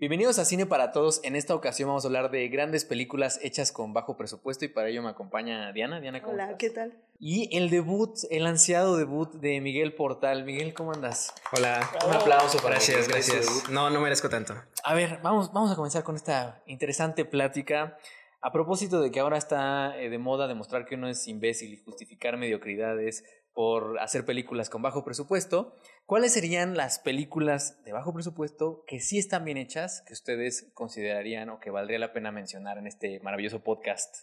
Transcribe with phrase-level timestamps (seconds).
[0.00, 1.20] Bienvenidos a Cine para Todos.
[1.24, 4.90] En esta ocasión vamos a hablar de grandes películas hechas con bajo presupuesto y para
[4.90, 5.98] ello me acompaña Diana.
[5.98, 6.58] Diana, ¿cómo Hola, estás?
[6.60, 6.92] ¿qué tal?
[7.18, 10.44] Y el debut, el ansiado debut de Miguel Portal.
[10.44, 11.34] Miguel, ¿cómo andas?
[11.50, 11.90] Hola.
[12.06, 13.68] Un aplauso para Gracias, gracias.
[13.70, 14.54] No, no merezco tanto.
[14.84, 17.98] A ver, vamos, vamos a comenzar con esta interesante plática.
[18.40, 21.76] A propósito de que ahora está eh, de moda demostrar que uno es imbécil y
[21.76, 25.74] justificar mediocridades por hacer películas con bajo presupuesto,
[26.08, 31.50] ¿cuáles serían las películas de bajo presupuesto que sí están bien hechas, que ustedes considerarían
[31.50, 34.16] o que valdría la pena mencionar en este maravilloso podcast?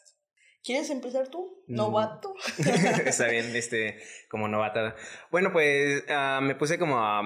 [0.63, 1.63] ¿Quieres empezar tú?
[1.67, 2.33] Novato.
[3.05, 4.95] Está bien, este, como novata.
[5.29, 7.21] Bueno, pues ah, me puse como a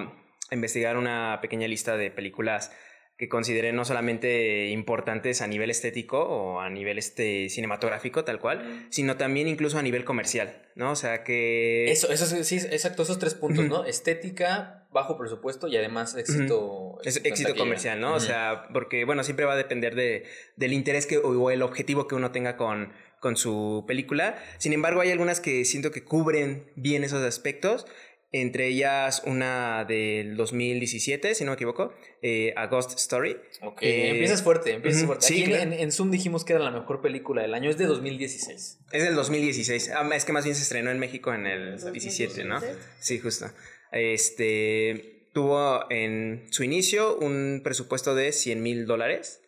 [0.52, 2.70] investigar una pequeña lista de películas
[3.20, 8.88] que consideré no solamente importantes a nivel estético o a nivel este, cinematográfico, tal cual,
[8.92, 10.92] sino también incluso a nivel comercial, ¿no?
[10.92, 11.92] O sea que...
[11.92, 13.84] Eso, eso sí, exacto, esos tres puntos, ¿no?
[13.84, 16.98] Estética, bajo presupuesto y además éxito.
[17.04, 17.66] Es éxito taquilla.
[17.66, 18.14] comercial, ¿no?
[18.14, 20.24] O sea, porque, bueno, siempre va a depender de,
[20.56, 24.42] del interés que, o el objetivo que uno tenga con, con su película.
[24.60, 27.86] Sin embargo, hay algunas que siento que cubren bien esos aspectos.
[28.32, 33.38] Entre ellas una del 2017, si no me equivoco, eh, A Ghost Story.
[33.64, 35.26] Ok, Eh, empiezas fuerte, empiezas fuerte.
[35.26, 35.64] sí, Aquí claro.
[35.64, 38.80] en, en Zoom dijimos que era la mejor película del año, es de 2016.
[38.92, 39.92] Es del 2016.
[39.96, 42.56] Ah, es que más bien se estrenó en México en el 17, ¿no?
[42.60, 42.80] 2017.
[43.00, 43.48] Sí, justo.
[43.92, 49.42] Este tuvo en su inicio un presupuesto de 100 mil dólares.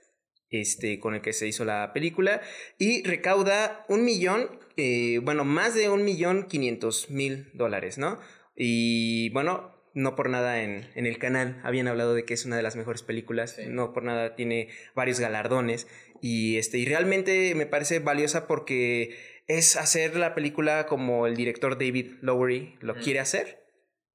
[0.53, 2.41] Este, con el que se hizo la película.
[2.77, 8.19] Y recauda un millón, eh, bueno, más de un millón quinientos mil dólares, ¿no?
[8.63, 12.57] Y bueno, no por nada en, en el canal habían hablado de que es una
[12.57, 13.55] de las mejores películas.
[13.55, 13.63] Sí.
[13.67, 15.87] No por nada tiene varios galardones.
[16.21, 21.79] Y, este, y realmente me parece valiosa porque es hacer la película como el director
[21.79, 23.63] David Lowery lo quiere hacer.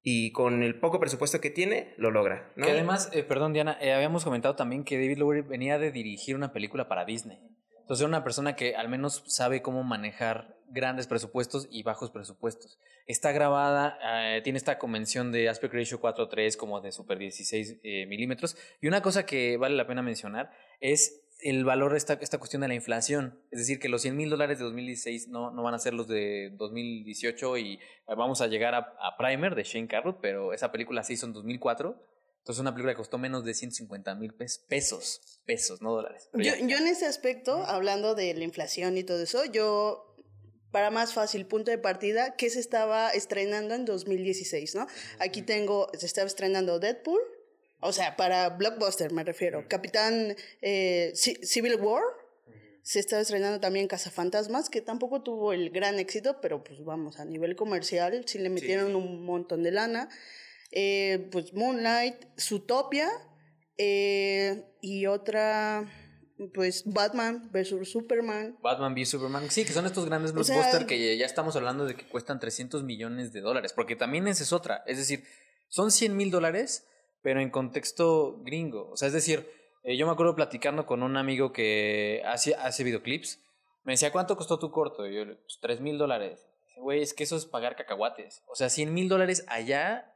[0.01, 2.65] Y con el poco presupuesto que tiene, lo logra, ¿no?
[2.65, 6.37] Que además, eh, perdón Diana, eh, habíamos comentado también que David Lowery venía de dirigir
[6.37, 7.37] una película para Disney.
[7.81, 12.79] Entonces era una persona que al menos sabe cómo manejar grandes presupuestos y bajos presupuestos.
[13.05, 18.05] Está grabada, eh, tiene esta convención de aspect ratio 4.3 como de super 16 eh,
[18.07, 18.57] milímetros.
[18.81, 20.51] Y una cosa que vale la pena mencionar
[20.81, 23.39] es el valor, esta, esta cuestión de la inflación.
[23.51, 26.07] Es decir, que los 100 mil dólares de 2016 no, no van a ser los
[26.07, 31.03] de 2018 y vamos a llegar a, a Primer de Shane Carruth, pero esa película
[31.03, 31.95] se hizo en 2004.
[32.47, 36.29] Entonces una película que costó menos de 150 mil pesos, pesos, no dólares.
[36.33, 40.15] Yo, yo en ese aspecto, hablando de la inflación y todo eso, yo,
[40.71, 44.87] para más fácil punto de partida, que se estaba estrenando en 2016, ¿no?
[45.19, 47.21] Aquí tengo, se estaba estrenando Deadpool,
[47.79, 52.03] o sea, para Blockbuster me refiero, Capitán eh, Ci- Civil War,
[52.81, 57.25] se estaba estrenando también Cazafantasmas, que tampoco tuvo el gran éxito, pero pues vamos, a
[57.25, 60.07] nivel comercial sí le metieron un montón de lana.
[60.71, 63.09] Eh, pues Moonlight, Zootopia
[63.77, 65.85] eh, y otra,
[66.53, 68.57] pues Batman versus Superman.
[68.61, 71.85] Batman v Superman, sí, que son estos grandes O sea, blockbusters que ya estamos hablando
[71.85, 75.23] de que cuestan 300 millones de dólares, porque también esa es otra, es decir,
[75.67, 76.87] son 100 mil dólares,
[77.21, 79.49] pero en contexto gringo, o sea, es decir,
[79.83, 83.39] eh, yo me acuerdo platicando con un amigo que hace, hace videoclips,
[83.83, 85.07] me decía, ¿cuánto costó tu corto?
[85.07, 86.45] Y yo, pues 3 mil dólares.
[86.75, 90.13] Güey, es que eso es pagar cacahuates, o sea, 100 mil dólares allá,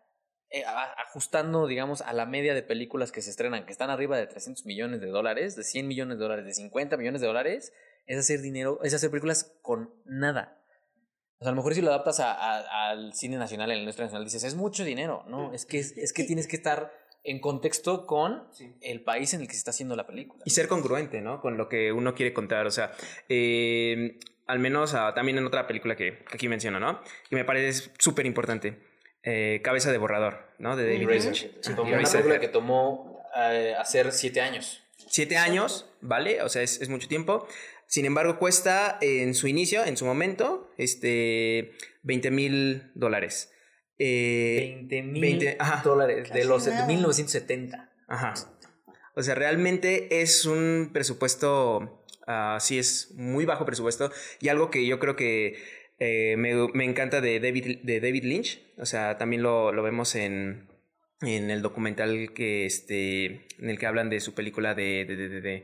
[0.52, 4.18] eh, a- ajustando, digamos, a la media de películas que se estrenan, que están arriba
[4.18, 7.74] de 300 millones de dólares, de 100 millones de dólares, de 50 millones de dólares,
[8.06, 10.58] es hacer dinero, es hacer películas con nada.
[11.40, 13.82] O sea, a lo mejor si lo adaptas a- a- al cine nacional, en la
[13.82, 15.24] industria nacional, dices, es mucho dinero.
[15.28, 16.92] No, es que, es, que tienes que estar
[17.24, 18.48] en contexto con
[18.82, 20.44] el país en el que se está haciendo la película.
[20.46, 21.40] y ser congruente, ¿no?
[21.40, 22.66] Con lo que uno quiere contar.
[22.68, 22.92] O sea,
[23.30, 27.00] eh, al menos ah, también en otra película que, que aquí menciono, ¿no?
[27.30, 28.91] Que me parece súper importante.
[29.24, 30.76] Eh, Cabeza de borrador, ¿no?
[30.76, 31.08] De David.
[31.08, 31.52] Lynch.
[31.62, 34.84] Sí, tomó una película que tomó eh, hacer siete años.
[35.08, 36.42] Siete años, ¿vale?
[36.42, 37.48] O sea, es, es mucho tiempo.
[37.92, 41.74] Sin embargo, cuesta en su inicio, en su momento, este,
[42.04, 43.52] 20 mil dólares.
[44.00, 45.82] Eh, 20 mil 20, ajá.
[45.84, 46.88] dólares de los de nada.
[46.88, 47.92] 1970.
[48.08, 48.34] Ajá.
[49.16, 54.10] O sea, realmente es un presupuesto, ah, sí es muy bajo presupuesto
[54.40, 55.62] y algo que yo creo que
[56.00, 58.71] eh, me, me encanta de David, de David Lynch.
[58.82, 60.68] O sea, también lo, lo vemos en,
[61.22, 63.26] en el documental que este,
[63.60, 65.06] en el que hablan de su película de...
[65.06, 65.64] de, de, de- de,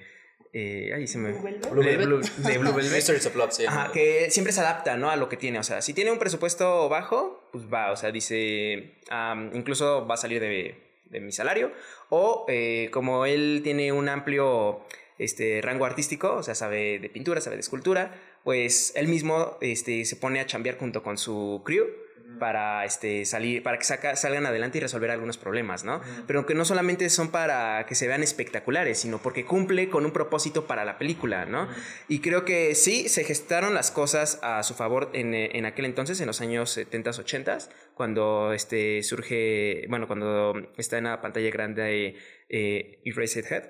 [0.54, 1.34] eh, ay, se me...
[1.34, 1.70] Blue Velvet.
[1.72, 2.08] Blue de Velvet.
[2.08, 2.94] Blue- de Blue Velvet.
[2.94, 3.84] Mysteries of Love llama.
[3.84, 5.10] Ajá, que siempre se adapta, ¿no?
[5.12, 5.60] A lo que tiene.
[5.60, 7.92] O sea, si tiene un presupuesto bajo, pues va.
[7.92, 11.72] O sea, dice, am, incluso va a salir de, de mi salario.
[12.10, 14.82] O eh, como él tiene un amplio
[15.20, 20.06] este, rango artístico, o sea, sabe de pintura, sabe de escultura, pues él mismo este,
[20.06, 21.86] se pone a chambear junto con su crew
[22.38, 26.02] para este, salir, para que salgan adelante y resolver algunos problemas, ¿no?
[26.26, 30.12] Pero que no solamente son para que se vean espectaculares, sino porque cumple con un
[30.12, 31.68] propósito para la película, ¿no?
[32.08, 36.20] Y creo que sí, se gestaron las cosas a su favor en, en aquel entonces,
[36.22, 37.58] en los años 70, 80,
[37.94, 42.16] cuando este, surge, bueno, cuando está en la pantalla grande
[42.50, 43.70] eh, Erased Head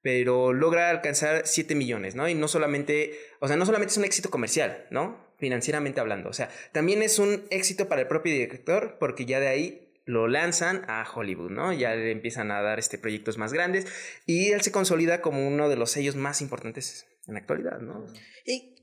[0.00, 2.28] pero logra alcanzar 7 millones, ¿no?
[2.28, 5.27] Y no solamente, o sea, no solamente es un éxito comercial, ¿no?
[5.38, 9.48] Financieramente hablando, o sea, también es un éxito para el propio director porque ya de
[9.48, 11.70] ahí lo lanzan a Hollywood, ¿no?
[11.72, 13.86] Ya le empiezan a dar este, proyectos más grandes
[14.24, 18.06] y él se consolida como uno de los sellos más importantes en la actualidad, ¿no?
[18.46, 18.74] Y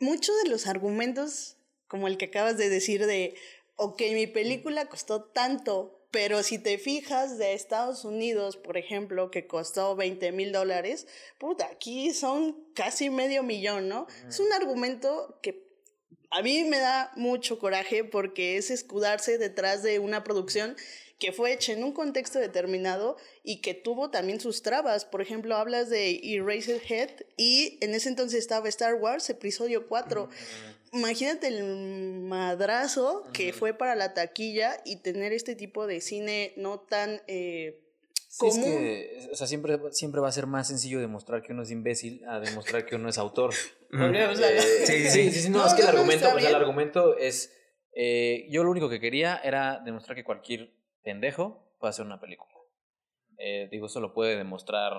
[0.00, 3.34] muchos de los argumentos, como el que acabas de decir de,
[3.76, 9.46] ok, mi película costó tanto, pero si te fijas de Estados Unidos, por ejemplo, que
[9.46, 11.06] costó 20 mil dólares,
[11.38, 14.06] puta, aquí son casi medio millón, ¿no?
[14.26, 15.63] Es un argumento que
[16.34, 20.76] a mí me da mucho coraje porque es escudarse detrás de una producción
[21.20, 25.04] que fue hecha en un contexto determinado y que tuvo también sus trabas.
[25.04, 30.28] Por ejemplo, hablas de Head y en ese entonces estaba Star Wars, episodio 4
[30.94, 31.64] imagínate el
[32.22, 37.80] madrazo que fue para la taquilla y tener este tipo de cine no tan eh,
[38.38, 38.58] común.
[38.58, 41.70] es que, o sea, siempre, siempre va a ser más sencillo demostrar que uno es
[41.70, 43.52] imbécil a demostrar que uno es autor.
[44.84, 47.54] sí, sí, sí, no, es que el argumento, el argumento es,
[47.94, 50.72] eh, yo lo único que quería era demostrar que cualquier
[51.02, 52.52] pendejo puede hacer una película.
[53.38, 54.92] Eh, digo, eso lo puede demostrar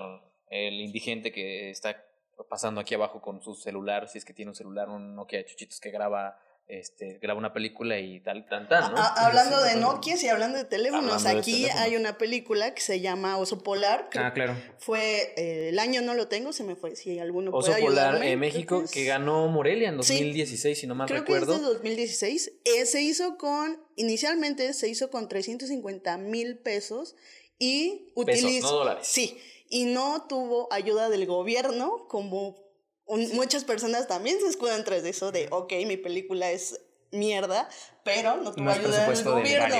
[0.48, 2.04] el indigente que está
[2.48, 5.46] pasando aquí abajo con su celular, si es que tiene un celular, un Nokia de
[5.46, 6.38] chuchitos que graba
[6.68, 8.98] este, graba una película y tal, tan, tan, ¿no?
[8.98, 13.62] hablando de Nokia y hablando de teléfonos, aquí hay una película que se llama Oso
[13.62, 14.10] Polar.
[14.16, 14.56] ah, claro.
[14.78, 18.38] Fue, eh, el año no lo tengo, se me fue, si alguno Oso Polar en
[18.40, 21.46] México, que, ganó Morelia en 2016, si no mal recuerdo.
[21.46, 22.52] Creo que es de 2016.
[22.64, 27.14] Eh, se hizo con, inicialmente se hizo con 350 mil pesos
[27.58, 28.66] y utilizó...
[28.66, 29.06] no dólares.
[29.06, 29.38] Sí,
[29.68, 32.65] y no tuvo ayuda del gobierno, como
[33.08, 36.80] muchas personas también se escudan tras eso de, ok, mi película es
[37.12, 37.68] mierda,
[38.04, 39.76] pero no tuvo ayuda del gobierno.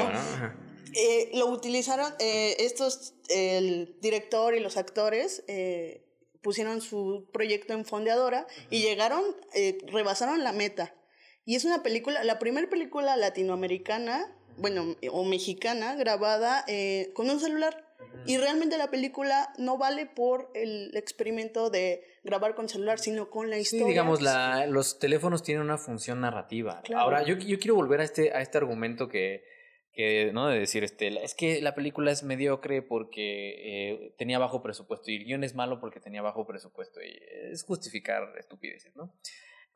[0.95, 6.07] Eh, lo utilizaron, eh, estos, el director y los actores eh,
[6.41, 9.23] pusieron su proyecto en fondeadora y llegaron,
[9.89, 10.95] rebasaron la meta.
[11.45, 16.65] Y es una película, la primera película latinoamericana, bueno, o mexicana, grabada
[17.15, 17.86] con un celular.
[18.27, 23.51] Y realmente la película no vale por el experimento de grabar con celular, sino con
[23.51, 23.87] la historia.
[23.87, 26.83] Sí, digamos, la, los teléfonos tienen una función narrativa.
[26.95, 29.45] Ahora, yo, yo quiero volver a este, a este argumento que,
[29.93, 30.49] que, ¿no?
[30.49, 33.55] De decir, este, es que la película es mediocre porque
[33.93, 37.01] eh, tenía bajo presupuesto y el guion es malo porque tenía bajo presupuesto.
[37.01, 37.17] Y
[37.53, 39.15] es justificar estupideces, ¿no?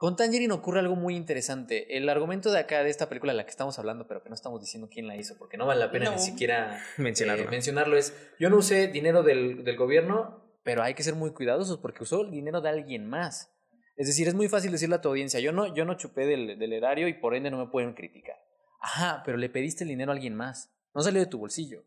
[0.01, 1.95] Con Tangerine ocurre algo muy interesante.
[1.99, 4.35] El argumento de acá, de esta película de la que estamos hablando, pero que no
[4.35, 7.45] estamos diciendo quién la hizo, porque no vale la pena ni siquiera mencionarlo.
[7.45, 11.35] Eh, mencionarlo, es, yo no usé dinero del, del gobierno, pero hay que ser muy
[11.35, 13.55] cuidadosos porque usó el dinero de alguien más.
[13.95, 16.59] Es decir, es muy fácil decirle a tu audiencia, yo no, yo no chupé del,
[16.59, 18.37] del erario y por ende no me pueden criticar.
[18.81, 20.75] Ajá, pero le pediste el dinero a alguien más.
[20.95, 21.85] No salió de tu bolsillo.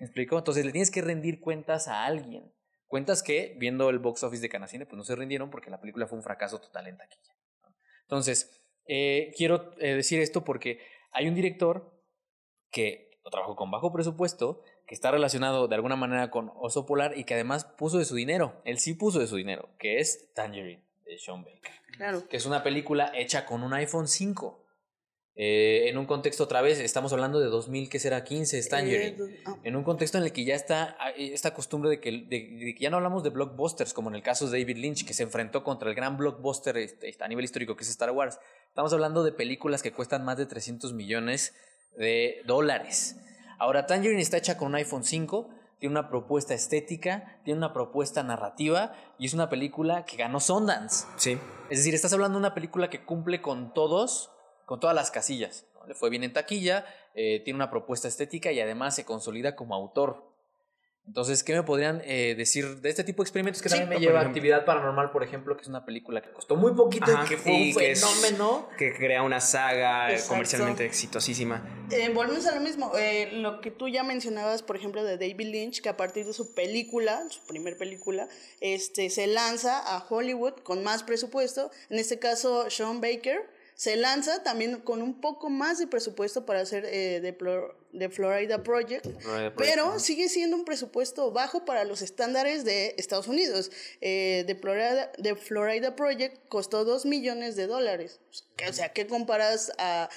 [0.00, 0.36] ¿Me explico?
[0.36, 2.52] Entonces le tienes que rendir cuentas a alguien.
[2.90, 6.08] Cuentas que, viendo el box office de Canacine, pues no se rindieron porque la película
[6.08, 7.36] fue un fracaso total en taquilla.
[8.02, 10.80] Entonces, eh, quiero eh, decir esto porque
[11.12, 12.02] hay un director
[12.72, 17.22] que trabajó con bajo presupuesto, que está relacionado de alguna manera con Oso Polar y
[17.22, 18.60] que además puso de su dinero.
[18.64, 21.70] Él sí puso de su dinero, que es Tangerine de Sean Baker.
[21.92, 22.28] Claro.
[22.28, 24.59] Que es una película hecha con un iPhone 5.
[25.36, 29.16] Eh, en un contexto otra vez, estamos hablando de 2000, que será 15, Tangerine.
[29.46, 29.56] Ah.
[29.62, 32.74] En un contexto en el que ya está ah, eh, esta costumbre de que, de,
[32.74, 35.22] que, ya no hablamos de blockbusters, como en el caso de David Lynch, que se
[35.22, 38.38] enfrentó contra el gran blockbuster este, a nivel histórico que es Star Wars.
[38.68, 41.54] Estamos hablando de películas que cuestan más de 300 millones
[41.96, 43.16] de dólares.
[43.58, 48.22] Ahora, Tangerine está hecha con un iPhone 5, tiene una propuesta estética, tiene una propuesta
[48.22, 51.06] narrativa y es una película que ganó Sundance.
[51.16, 51.38] Sí.
[51.70, 54.30] Es decir, estás hablando de una película que cumple con todos
[54.70, 55.66] con todas las casillas.
[55.88, 56.86] Le fue bien en taquilla,
[57.16, 60.30] eh, tiene una propuesta estética y además se consolida como autor.
[61.08, 64.20] Entonces, ¿qué me podrían eh, decir de este tipo de experimentos que también me lleva
[64.20, 67.36] a Actividad Paranormal, por ejemplo, que es una película que costó muy poquito y que
[67.36, 68.68] fue un fenómeno?
[68.78, 71.68] que crea una saga comercialmente exitosísima.
[71.90, 72.92] Eh, volvemos a lo mismo.
[72.96, 76.32] Eh, lo que tú ya mencionabas, por ejemplo, de David Lynch, que a partir de
[76.32, 78.28] su película, su primer película,
[78.60, 81.72] este, se lanza a Hollywood con más presupuesto.
[81.88, 86.60] En este caso, Sean Baker se lanza también con un poco más de presupuesto para
[86.60, 89.06] hacer eh, de, Florida Project,
[89.56, 93.72] pero sigue siendo un presupuesto bajo para los estándares de Estados Unidos.
[94.02, 98.20] Eh, de, Florida, Florida Project costó 2 millones de dólares.
[98.68, 100.10] O sea, ¿qué comparas a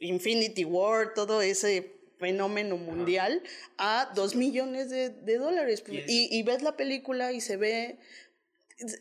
[0.00, 3.42] Infinity War, todo ese fenómeno mundial
[3.78, 5.82] a dos millones de, de dólares.
[5.88, 7.98] Y, y, ves la película y se ve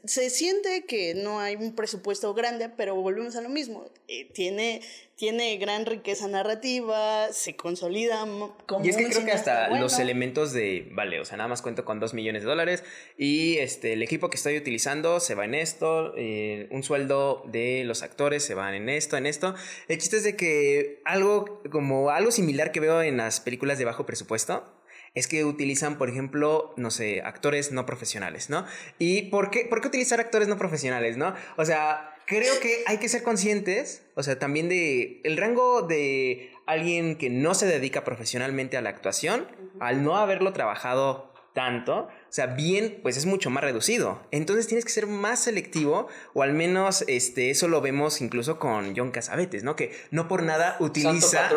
[0.06, 3.86] se siente que no hay un presupuesto grande, pero volvemos a lo mismo.
[4.08, 4.82] Eh, tiene,
[5.16, 8.22] tiene gran riqueza narrativa, se consolida
[8.66, 11.62] como Y es que creo que hasta los elementos de, vale, o sea, nada más
[11.62, 12.84] cuento con dos millones de dólares
[13.18, 17.84] y este, el equipo que estoy utilizando se va en esto, eh, un sueldo de
[17.84, 19.54] los actores se va en esto, en esto.
[19.88, 23.86] El chiste es de que algo como algo similar que veo en las películas de
[23.86, 24.77] bajo presupuesto,
[25.18, 28.66] es que utilizan, por ejemplo, no sé, actores no profesionales, ¿no?
[29.00, 31.34] ¿Y por qué, por qué utilizar actores no profesionales, no?
[31.56, 36.52] O sea, creo que hay que ser conscientes, o sea, también de el rango de
[36.68, 39.48] alguien que no se dedica profesionalmente a la actuación,
[39.80, 44.22] al no haberlo trabajado tanto, o sea, bien, pues es mucho más reducido.
[44.30, 48.96] Entonces tienes que ser más selectivo, o al menos este, eso lo vemos incluso con
[48.96, 49.76] John Casabetes, ¿no?
[49.76, 51.50] Que no por nada utiliza.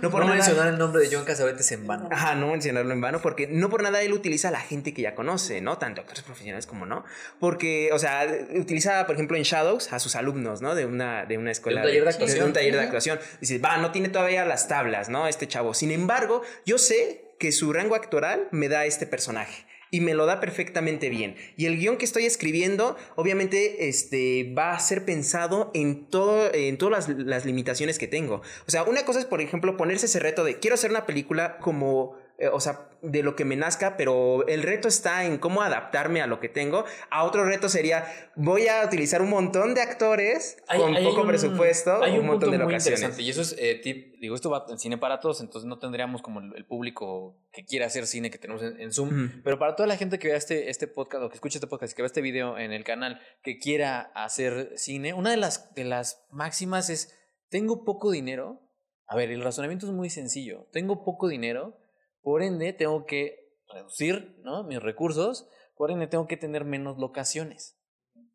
[0.00, 0.10] ¿no?
[0.10, 2.08] por mencionar el nombre de John Casabetes en vano.
[2.10, 5.02] Ajá, no mencionarlo en vano, porque no por nada él utiliza a la gente que
[5.02, 5.76] ya conoce, ¿no?
[5.76, 7.04] Tanto actores profesionales como no.
[7.38, 10.74] Porque, o sea, utiliza, por ejemplo, en Shadows a sus alumnos, ¿no?
[10.74, 11.82] De una, de una escuela.
[11.82, 12.38] De un taller de, actuación.
[12.38, 13.20] De un taller de actuación.
[13.42, 15.28] Dice, va, no tiene todavía las tablas, ¿no?
[15.28, 15.74] Este chavo.
[15.74, 20.24] Sin embargo, yo sé que su rango actoral me da este personaje y me lo
[20.24, 21.36] da perfectamente bien.
[21.58, 26.78] Y el guion que estoy escribiendo, obviamente, este, va a ser pensado en, todo, en
[26.78, 28.40] todas las, las limitaciones que tengo.
[28.66, 31.58] O sea, una cosa es, por ejemplo, ponerse ese reto de quiero hacer una película
[31.58, 35.62] como eh, o sea, de lo que me nazca, pero el reto está en cómo
[35.62, 36.84] adaptarme a lo que tengo.
[37.10, 42.18] A otro reto sería, voy a utilizar un montón de actores con poco presupuesto, hay
[42.18, 43.22] un, montón de muy Interesante.
[43.22, 46.22] Y eso es eh, tip, digo, esto va en cine para todos, entonces no tendríamos
[46.22, 49.96] como el, público que quiera hacer cine que tenemos en, Zoom, pero para toda la
[49.96, 52.58] gente que vea este, este podcast o que escuche este podcast, que vea este video
[52.58, 57.14] en el canal, que quiera hacer cine, una de las, de las máximas es,
[57.48, 58.60] tengo poco dinero.
[59.06, 60.66] A ver, el razonamiento es muy sencillo.
[60.72, 61.78] Tengo poco dinero
[62.24, 64.64] por ende, tengo que reducir ¿no?
[64.64, 67.78] mis recursos, por ende, tengo que tener menos locaciones.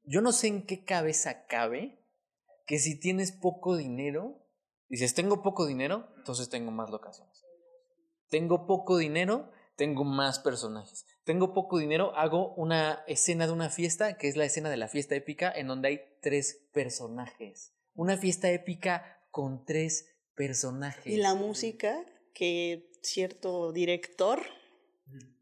[0.03, 2.05] Yo no sé en qué cabeza cabe
[2.65, 4.46] que si tienes poco dinero,
[4.88, 7.43] dices, tengo poco dinero, entonces tengo más locaciones.
[8.29, 11.05] Tengo poco dinero, tengo más personajes.
[11.24, 14.88] Tengo poco dinero, hago una escena de una fiesta, que es la escena de la
[14.88, 17.74] fiesta épica, en donde hay tres personajes.
[17.96, 21.08] Una fiesta épica con tres personajes.
[21.08, 22.05] Y la música,
[22.36, 24.41] que cierto director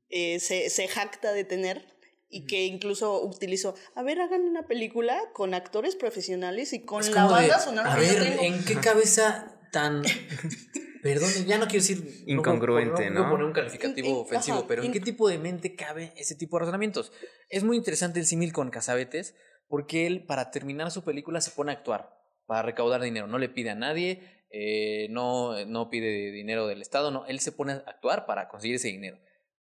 [0.10, 1.86] eh, se, se, jacta de tener
[2.30, 7.26] y que incluso utilizó, a ver, hagan una película con actores profesionales y con la
[7.26, 7.94] banda sonora.
[7.94, 10.04] A ver, ¿en qué cabeza tan...
[11.04, 12.24] Perdón, ya no quiero decir...
[12.26, 13.24] Incongruente, ¿no?
[13.24, 16.62] No, poner un calificativo ofensivo, pero ¿en qué tipo de mente cabe ese tipo de
[16.62, 17.14] razonamientos?
[17.50, 19.36] Es muy interesante el símil con Casabetes,
[19.68, 23.28] porque él, para terminar su película, se pone a actuar, para recaudar dinero.
[23.28, 27.52] No le pide a nadie, eh, no, no pide dinero del Estado, no, él se
[27.52, 29.20] pone a actuar para conseguir ese dinero.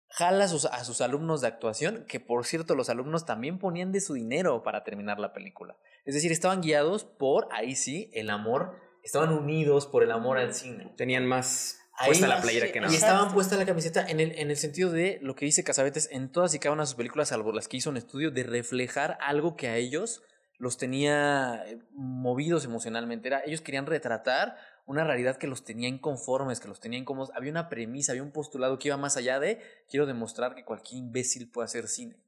[0.10, 3.92] Jala a sus, a sus alumnos de actuación, que por cierto los alumnos también ponían
[3.92, 5.76] de su dinero para terminar la película.
[6.06, 10.54] Es decir, estaban guiados por, ahí sí, el amor, estaban unidos por el amor al
[10.54, 10.94] cine.
[10.96, 12.92] Tenían más puesta la playera que no.
[12.92, 16.10] Y estaban puesta la camiseta en el, en el sentido de lo que dice Casabetes
[16.12, 18.44] en todas y cada una de sus películas, salvo las que hizo un estudio, de
[18.44, 20.22] reflejar algo que a ellos
[20.58, 23.28] los tenía eh, movidos emocionalmente.
[23.28, 27.32] Era, ellos querían retratar una realidad que los tenía inconformes, que los tenía incómodos.
[27.36, 31.00] Había una premisa, había un postulado que iba más allá de quiero demostrar que cualquier
[31.00, 32.22] imbécil puede hacer cine.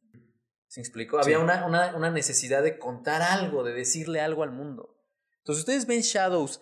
[0.67, 1.19] ¿Se explicó?
[1.19, 4.97] Había una, una, una, necesidad de contar algo, de decirle algo al mundo.
[5.39, 6.61] Entonces, ustedes ven Shadows.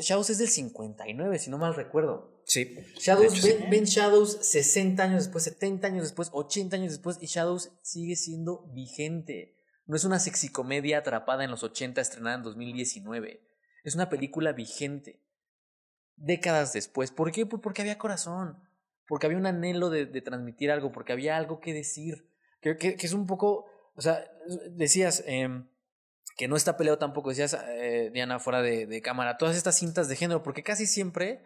[0.00, 2.42] Shadows es del 59, si no mal recuerdo.
[2.44, 2.76] Sí.
[2.98, 7.72] Shadows, ven, ven, Shadows 60 años después, 70 años después, 80 años después, y Shadows
[7.82, 9.56] sigue siendo vigente.
[9.86, 13.49] No es una sexicomedia atrapada en los 80 estrenada en 2019.
[13.84, 15.20] Es una película vigente.
[16.16, 17.10] Décadas después.
[17.10, 17.46] ¿Por qué?
[17.46, 18.62] Pues porque había corazón.
[19.06, 20.92] Porque había un anhelo de, transmitir algo.
[20.92, 22.28] Porque había algo que decir.
[22.60, 23.66] Que, que, es un poco.
[23.94, 24.30] O sea,
[24.70, 25.68] decías em,
[26.36, 27.30] que no está peleado tampoco.
[27.30, 29.38] Decías, eh, Diana, fuera de, de cámara.
[29.38, 30.42] Todas estas cintas de género.
[30.42, 31.42] Porque casi siempre,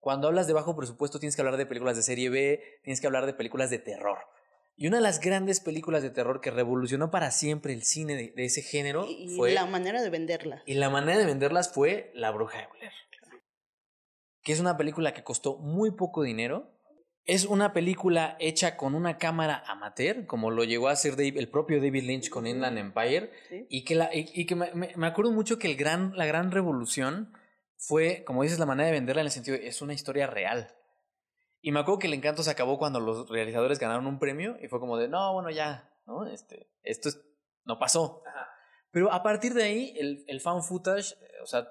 [0.00, 2.62] cuando hablas de bajo presupuesto, tienes que hablar de películas de serie B.
[2.82, 4.18] Tienes que hablar de películas de terror.
[4.76, 8.44] Y una de las grandes películas de terror que revolucionó para siempre el cine de,
[8.44, 9.52] ese género y, fue...
[9.52, 10.62] la manera de venderla.
[10.66, 12.92] Y la manera de venderlas fue La Bruja de Blair.
[14.42, 16.72] Que es una película que costó muy poco dinero.
[17.24, 21.80] Es una película hecha con una cámara amateur, como lo llegó a hacer el propio
[21.80, 23.30] David Lynch con Inland Empire.
[23.70, 27.32] Y que, la, y, que me, me, acuerdo mucho que el gran, la gran revolución
[27.78, 30.74] fue, como dices, la manera de venderla en el sentido de es una historia real.
[31.64, 34.68] Y me acuerdo que el encanto se acabó cuando los realizadores ganaron un premio y
[34.68, 36.26] fue como de, no, bueno, ya, ¿no?
[36.26, 37.24] Este, esto es,
[37.64, 38.22] no pasó.
[38.90, 41.66] Pero a partir de ahí, el, el fan footage, eh, o sea,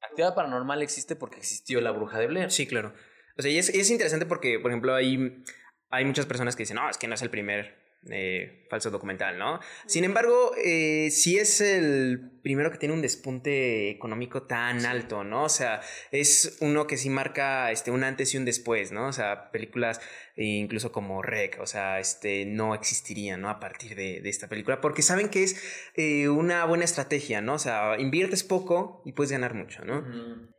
[0.00, 2.50] Actividad paranormal existe porque existió la bruja de Blair.
[2.50, 2.92] Sí, claro.
[3.38, 5.44] O sea, y es, es interesante porque, por ejemplo, hay,
[5.90, 9.38] hay muchas personas que dicen, no, es que no es el primer eh, falso documental,
[9.38, 9.60] ¿no?
[9.86, 15.44] Sin embargo, eh, sí es el primero que tiene un despunte económico tan alto, ¿no?
[15.44, 15.80] O sea,
[16.12, 19.08] es uno que sí marca este, un antes y un después, ¿no?
[19.08, 20.00] O sea, películas
[20.36, 23.48] incluso como Rec, o sea, este, no existirían, ¿no?
[23.48, 27.54] A partir de, de esta película, porque saben que es eh, una buena estrategia, ¿no?
[27.54, 30.04] O sea, inviertes poco y puedes ganar mucho, ¿no?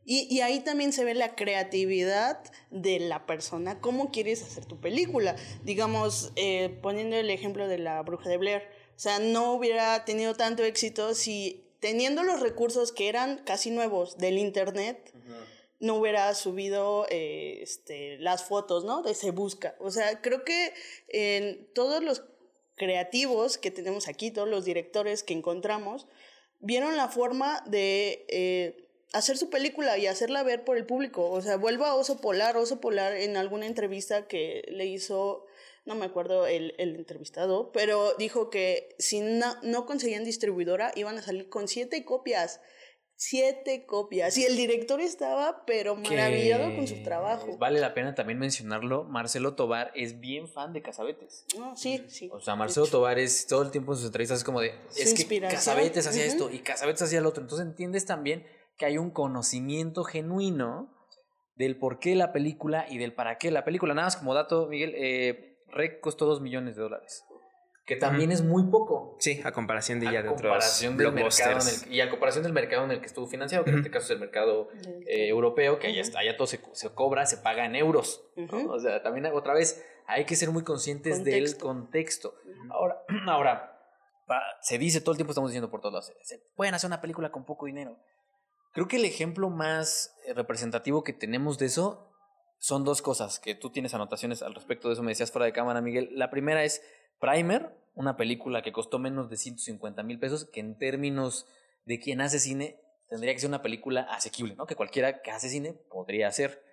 [0.10, 4.80] Y, y, ahí también se ve la creatividad de la persona, cómo quieres hacer tu
[4.80, 5.36] película.
[5.66, 8.62] Digamos, eh, poniendo el ejemplo de la bruja de Blair,
[8.96, 14.18] o sea, no hubiera tenido tanto éxito si teniendo los recursos que eran casi nuevos
[14.18, 15.46] del Internet, uh -huh.
[15.82, 19.02] no hubiera subido eh, este, las fotos, ¿no?
[19.02, 19.76] De Se Busca.
[19.82, 20.74] O sea, creo que
[21.10, 22.24] en todos los
[22.76, 26.08] creativos que tenemos aquí, todos los directores que encontramos,
[26.62, 28.26] vieron la forma de...
[28.30, 31.30] Eh, hacer su película y hacerla ver por el público.
[31.30, 32.58] O sea, vuelvo a Oso Polar.
[32.58, 35.46] Oso Polar en alguna entrevista que le hizo,
[35.86, 41.18] no me acuerdo el, el entrevistado, pero dijo que si no, no conseguían distribuidora iban
[41.18, 42.60] a salir con siete copias.
[43.20, 44.38] Siete copias.
[44.38, 47.58] Y el director estaba, pero maravillado con su trabajo.
[47.58, 49.06] Vale la pena también mencionarlo.
[49.06, 51.44] Marcelo Tobar es bien fan de Casabetes.
[51.76, 52.30] Sí, sí.
[52.32, 54.76] O sea, Marcelo Tobar es todo el tiempo en sus entrevistas es como de.
[54.92, 56.30] Su es que Casabetes hacía uh -huh.
[56.30, 57.42] esto y Casabetes hacía lo otro.
[57.42, 58.46] Entonces entiendes también
[58.78, 60.94] que hay un conocimiento genuino
[61.56, 63.94] del por qué la película y del para qué la película.
[63.94, 67.24] Nada más como dato, Miguel, eh, Rec costó 2 millones de dólares.
[67.86, 68.34] Que también mm.
[68.34, 69.16] es muy poco.
[69.20, 72.52] Sí, a comparación de ya de comparación otros del mercado el, Y a comparación del
[72.52, 73.74] mercado en el que estuvo financiado, que mm.
[73.76, 74.70] en este caso es el mercado
[75.08, 78.30] eh, europeo, que allá, está, allá todo se, se, cobra, se paga en euros.
[78.68, 81.36] O sea, también otra vez hay que ser muy conscientes contexto.
[81.36, 82.36] del contexto.
[82.72, 83.74] Ahora, ahora
[84.62, 87.32] se dice todo el tiempo, estamos diciendo por todos lados, se pueden hacer una película
[87.32, 87.98] con poco dinero.
[88.78, 92.14] Creo que el ejemplo más eh, representativo que tenemos de eso
[92.60, 95.52] son dos cosas, que tú tienes anotaciones al respecto de eso, me decías fuera de
[95.52, 96.12] cámara, Miguel.
[96.12, 96.84] La primera es
[97.20, 101.48] Primer, una película que costó menos de 150 mil pesos, que en términos
[101.86, 104.68] de quien hace cine tendría que ser una película asequible, ¿no?
[104.68, 106.64] Que cualquiera que hace cine podría hacer,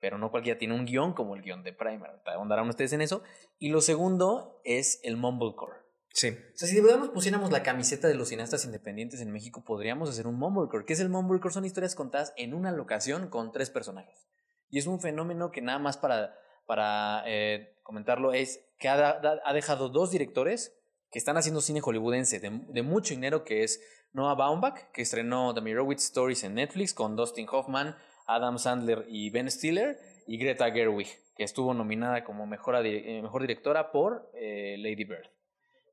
[0.00, 2.10] pero no cualquiera tiene un guion como el guion de Primer.
[2.24, 3.22] Ahondarán ustedes en eso.
[3.58, 5.83] Y lo segundo es el Mumblecore.
[6.14, 6.28] Sí.
[6.28, 9.64] O sea, si de verdad nos pusiéramos la camiseta de los cineastas independientes en México,
[9.64, 10.84] podríamos hacer un Mumblecore.
[10.84, 11.52] ¿Qué es el Mumblecore?
[11.52, 14.28] Son historias contadas en una locación con tres personajes.
[14.70, 16.32] Y es un fenómeno que nada más para,
[16.66, 22.38] para eh, comentarlo es que ha, ha, dejado dos directores que están haciendo cine hollywoodense
[22.38, 23.80] de, de, mucho dinero, que es
[24.12, 27.96] Noah Baumbach, que estrenó The Mirowitz Stories en Netflix con Dustin Hoffman,
[28.28, 29.98] Adam Sandler y Ben Stiller,
[30.28, 35.28] y Greta Gerwig, que estuvo nominada como mejor, eh, mejor directora por eh, Lady Bird.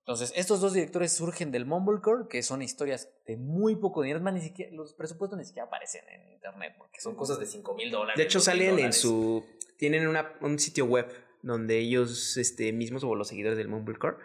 [0.01, 4.19] Entonces, estos dos directores surgen del Mumblecore, que son historias de muy poco dinero.
[4.19, 7.75] Más, ni siquiera, los presupuestos ni siquiera aparecen en internet, porque son cosas de 5
[7.75, 8.17] mil dólares.
[8.17, 9.45] De hecho, salen en su.
[9.77, 11.07] Tienen una, un sitio web
[11.43, 14.17] donde ellos este, mismos o los seguidores del Mumblecore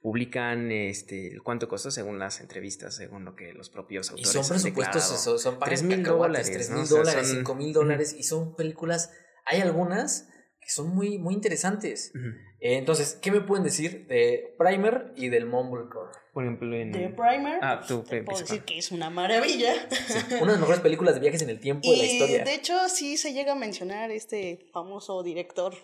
[0.00, 4.48] publican este cuánto costó según las entrevistas, según lo que los propios autores y son
[4.48, 9.10] presupuestos, son, son 3 mil dólares, 3 mil dólares, 5 mil dólares, y son películas,
[9.44, 10.28] hay algunas
[10.60, 12.12] que son muy, muy interesantes.
[12.14, 12.34] Uh -huh.
[12.60, 16.10] eh, entonces, ¿qué me pueden decir de Primer y del Mumblecore?
[16.32, 16.92] Por ejemplo, en...
[16.92, 19.74] De Primer, ah, tú, te puedo decir que es una maravilla.
[19.90, 22.44] Sí, una de las mejores películas de viajes en el tiempo y de la historia.
[22.44, 25.74] De hecho, sí se llega a mencionar este famoso director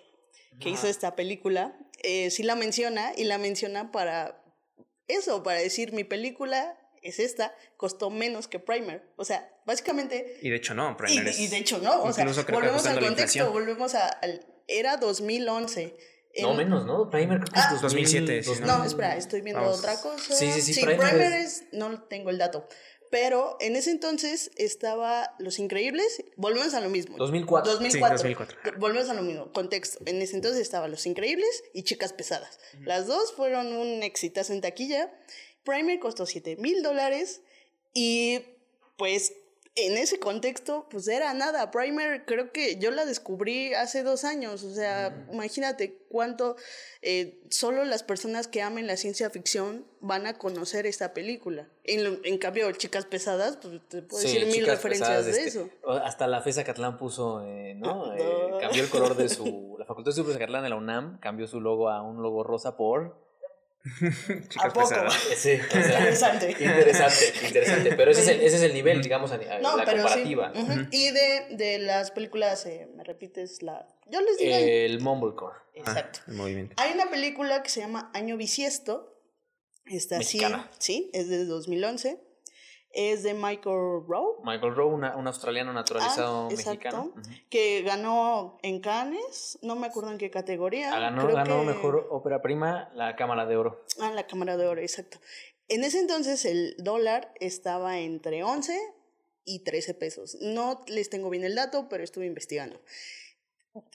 [0.61, 4.41] que hizo esta película, eh, sí la menciona y la menciona para
[5.09, 9.13] eso, para decir mi película es esta, costó menos que Primer.
[9.17, 10.39] O sea, básicamente...
[10.43, 11.41] Y de hecho no, Primer y, es...
[11.41, 14.47] Y de hecho no, o sea, volvemos al contexto, volvemos a, al...
[14.67, 15.97] Era 2011.
[16.43, 16.57] No, en...
[16.57, 17.11] menos, ¿no?
[17.11, 18.43] Primer creo que ah, es 2007.
[18.43, 19.79] 2007 no, espera, estoy viendo Vamos.
[19.79, 20.35] otra cosa.
[20.35, 20.75] Sí, sí, sí.
[20.75, 21.63] sí Primer, Primer es...
[21.63, 21.65] es...
[21.73, 22.67] No tengo el dato.
[23.15, 27.17] Pero en ese entonces estaba Los Increíbles, volvemos a lo mismo.
[27.17, 27.73] 2004.
[27.75, 28.19] 2004.
[28.19, 28.73] Sí, 2004.
[28.81, 30.01] Volvemos a lo mismo, contexto.
[30.05, 32.59] En ese entonces estaba Los Increíbles y Chicas Pesadas.
[32.59, 32.87] Uh -huh.
[32.87, 35.15] Las dos fueron un exitazo en taquilla.
[35.63, 37.43] Primer costó 7 mil dólares
[37.93, 38.41] y
[38.97, 39.33] pues
[39.77, 41.71] en ese contexto, pues era nada.
[41.73, 44.63] Primer, creo que yo la descubrí hace dos años.
[44.63, 45.35] O sea, mm.
[45.35, 46.57] imagínate cuánto
[47.03, 51.69] eh, solo las personas que amen la ciencia ficción van a conocer esta película.
[51.83, 55.69] En, en cambio, Chicas Pesadas, pues te puedo sí, decir mil referencias de este, eso.
[56.05, 58.07] Hasta la FESA Catlán puso, eh, ¿no?
[58.15, 58.15] no.
[58.15, 59.75] Eh, cambió el color de su.
[59.85, 62.43] La Facultad de Estudios de Catlán de la UNAM cambió su logo a un logo
[62.43, 63.24] rosa por
[64.63, 64.89] ¿A poco?
[65.37, 66.51] Sí, o sea, interesante.
[66.53, 67.95] Interesante, interesante.
[67.97, 70.53] Pero ese es el, ese es el nivel, digamos, a, a no, la comparativa.
[70.55, 70.61] Sí.
[70.61, 70.89] Uh -huh.
[70.91, 73.87] Y de, de las películas, eh, ¿me repites la...?
[74.07, 74.57] Yo les digo...
[74.57, 75.57] El Mumblecore.
[75.75, 76.21] Exacto.
[76.23, 76.75] Ah, el movimiento.
[76.79, 79.11] Hay una película que se llama Año Bisiesto.
[79.87, 80.41] Está así,
[80.79, 82.19] sí, es de 2011.
[82.95, 84.41] Es de Michael Rowe.
[84.45, 87.13] Michael Rowe, una, un australiano naturalizado Ah, mexicano.
[87.51, 90.95] que ganó en Cannes, no me acuerdo en qué categoría.
[90.95, 93.85] Ah, Ganó, creo ganó que- mejor ópera prima la Cámara de Oro.
[94.01, 95.19] Ah, la Cámara de Oro, exacto.
[95.69, 98.79] En ese entonces el dólar estaba entre 11
[99.45, 100.37] y 13 pesos.
[100.41, 102.81] No les tengo bien el dato, pero estuve investigando.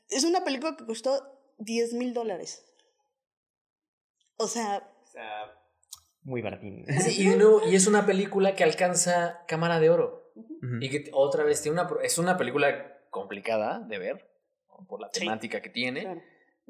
[0.10, 1.22] Es una película que costó
[1.58, 2.66] 10 mil dólares.
[4.38, 5.59] O sea, O sea,
[6.30, 6.86] muy baratín.
[7.02, 10.32] Sí, y, de nuevo, y es una película que alcanza Cámara de Oro.
[10.80, 11.88] Y que otra vez tiene una.
[11.88, 14.30] pro- Es una película complicada de ver,
[14.70, 14.86] ¿no?
[14.88, 15.22] por la Sí.
[15.22, 16.22] temática que tiene, claro.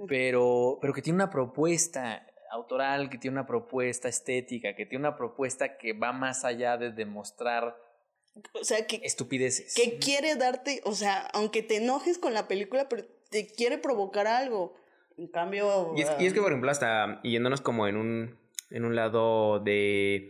[0.08, 5.16] pero, pero que tiene una propuesta autoral, que tiene una propuesta estética, que tiene una
[5.18, 7.76] propuesta que va más allá de demostrar
[8.60, 9.76] O sea, que, estupideces.
[9.76, 14.26] que quiere darte, o sea, aunque te enojes con la película, pero te quiere provocar
[14.26, 14.74] algo.
[15.18, 15.94] En cambio...
[15.96, 18.39] Y es, y es que, por ejemplo, hasta yéndonos como en un,
[18.72, 20.30] en un lado de,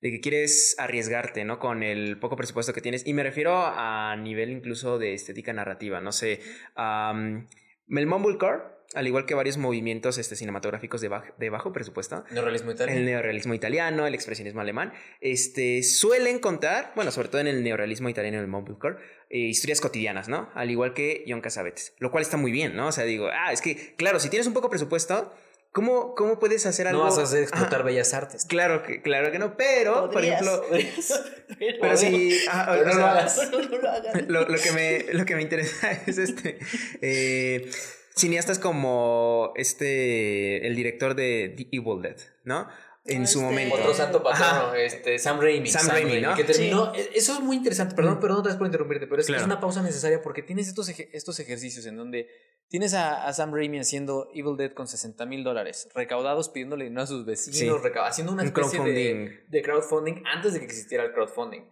[0.00, 1.58] de que quieres arriesgarte, ¿no?
[1.58, 3.06] Con el poco presupuesto que tienes.
[3.06, 6.40] Y me refiero a nivel incluso de estética narrativa, no sé.
[6.74, 7.48] am,
[7.88, 8.62] el Mumblecore,
[8.94, 12.98] al igual que varios movimientos este, cinematográficos de, baj- de bajo presupuesto, Neorrealismo italiano.
[12.98, 18.08] el neorrealismo italiano, el expresionismo alemán, este, suelen contar, bueno, sobre todo en el neorrealismo
[18.08, 18.96] italiano y el Mumblecore,
[19.28, 20.50] eh, historias cotidianas, ¿no?
[20.54, 22.88] Al igual que John Cassavetes, lo cual está muy bien, ¿no?
[22.88, 25.32] O sea, digo, ah, es que, claro, si tienes un poco presupuesto,
[25.72, 27.00] ¿cómo, cómo puedes hacer algo?
[27.02, 28.44] no vas a hacer explotar Ajá, bellas artes.
[28.44, 30.42] Claro que, claro que no, pero, Podrías.
[30.42, 31.16] por ejemplo,
[31.80, 33.50] pero si, ajá, Pero o no lo hagas.
[33.50, 34.28] No lo hagas.
[34.28, 36.58] lo, lo que me, lo que me interesa es este.
[37.02, 37.70] eh,
[38.16, 40.66] cineastas como este.
[40.66, 42.68] El director de The Evil Dead, ¿no?
[43.06, 43.74] En Ah, su este- momento.
[43.76, 44.78] Otro santo patrono, Ajá.
[44.78, 45.68] este, Sam Raimi.
[45.70, 46.34] Sam Raimi, ¿no?
[46.36, 46.92] Que terminó.
[46.94, 47.94] e- Eso es muy interesante.
[47.94, 48.20] Perdón, Mm.
[48.20, 49.40] perdón otra vez por interrumpirte, pero es, Claro.
[49.40, 52.28] es una pausa necesaria porque tienes estos, eje- estos ejercicios en donde
[52.70, 57.02] tienes a, a Sam Raimi haciendo Evil Dead con 60 mil dólares, recaudados pidiéndole dinero
[57.02, 57.88] a sus vecinos, Sí.
[58.02, 59.50] haciendo una Un especie de, crowdfunding.
[59.50, 61.62] de crowdfunding antes de que existiera el crowdfunding.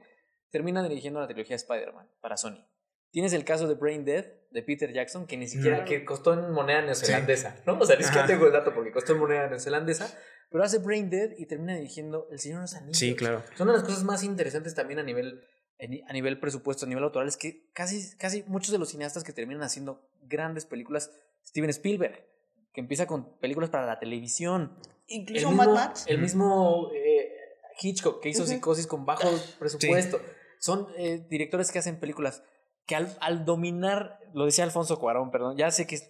[0.51, 2.67] Termina dirigiendo la trilogía Spider-Man para Sony.
[3.11, 5.85] Tienes el caso de Brain Dead de Peter Jackson, que ni siquiera Mm.
[5.87, 7.79] que costó en moneda neozelandesa, ¿no?
[7.79, 8.27] O sea, siquiera Ajá.
[8.27, 10.15] tengo el dato porque costó en moneda neozelandesa,
[10.51, 12.99] pero hace Brain Dead y termina dirigiendo El Señor de los Anillos.
[12.99, 13.43] Sí, claro.
[13.57, 15.43] Son una de las cosas más interesantes también a nivel,
[15.81, 19.33] a nivel presupuesto, a nivel autoral, es que casi, casi muchos de los cineastas que
[19.33, 21.13] terminan haciendo grandes películas,
[21.47, 22.27] Steven Spielberg,
[22.73, 24.77] que empieza con películas para la televisión.
[25.07, 26.05] El Incluso Mad Max.
[26.09, 27.33] el mismo eh,
[27.81, 28.47] Hitchcock, que hizo.
[28.47, 30.21] Psicosis con bajo presupuesto.
[30.59, 32.43] Son eh, directores que hacen películas
[32.87, 36.01] que al, al dominar, lo decía Alfonso Cuarón, perdón, ya sé que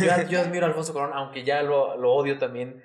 [0.00, 2.82] yo, yo admiro a Alfonso Cuarón, aunque ya lo, lo odio también,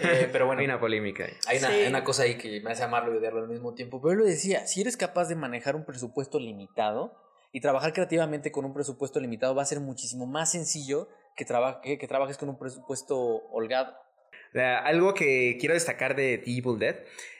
[0.00, 1.24] eh, pero bueno, Hay una polémica.
[1.24, 1.32] ahí.
[1.48, 1.74] hay una, Sí.
[1.74, 4.00] hay una cosa ahí que me hace amarlo y odiarlo al mismo tiempo.
[4.00, 7.14] Pero él lo decía, si eres capaz de manejar un presupuesto limitado
[7.52, 11.80] y trabajar creativamente con un presupuesto limitado, va a ser muchísimo más sencillo que, traba-
[11.80, 13.16] que, que trabajes con un presupuesto
[13.50, 13.94] holgado.
[14.62, 16.96] Algo que quiero destacar de The Evil Dead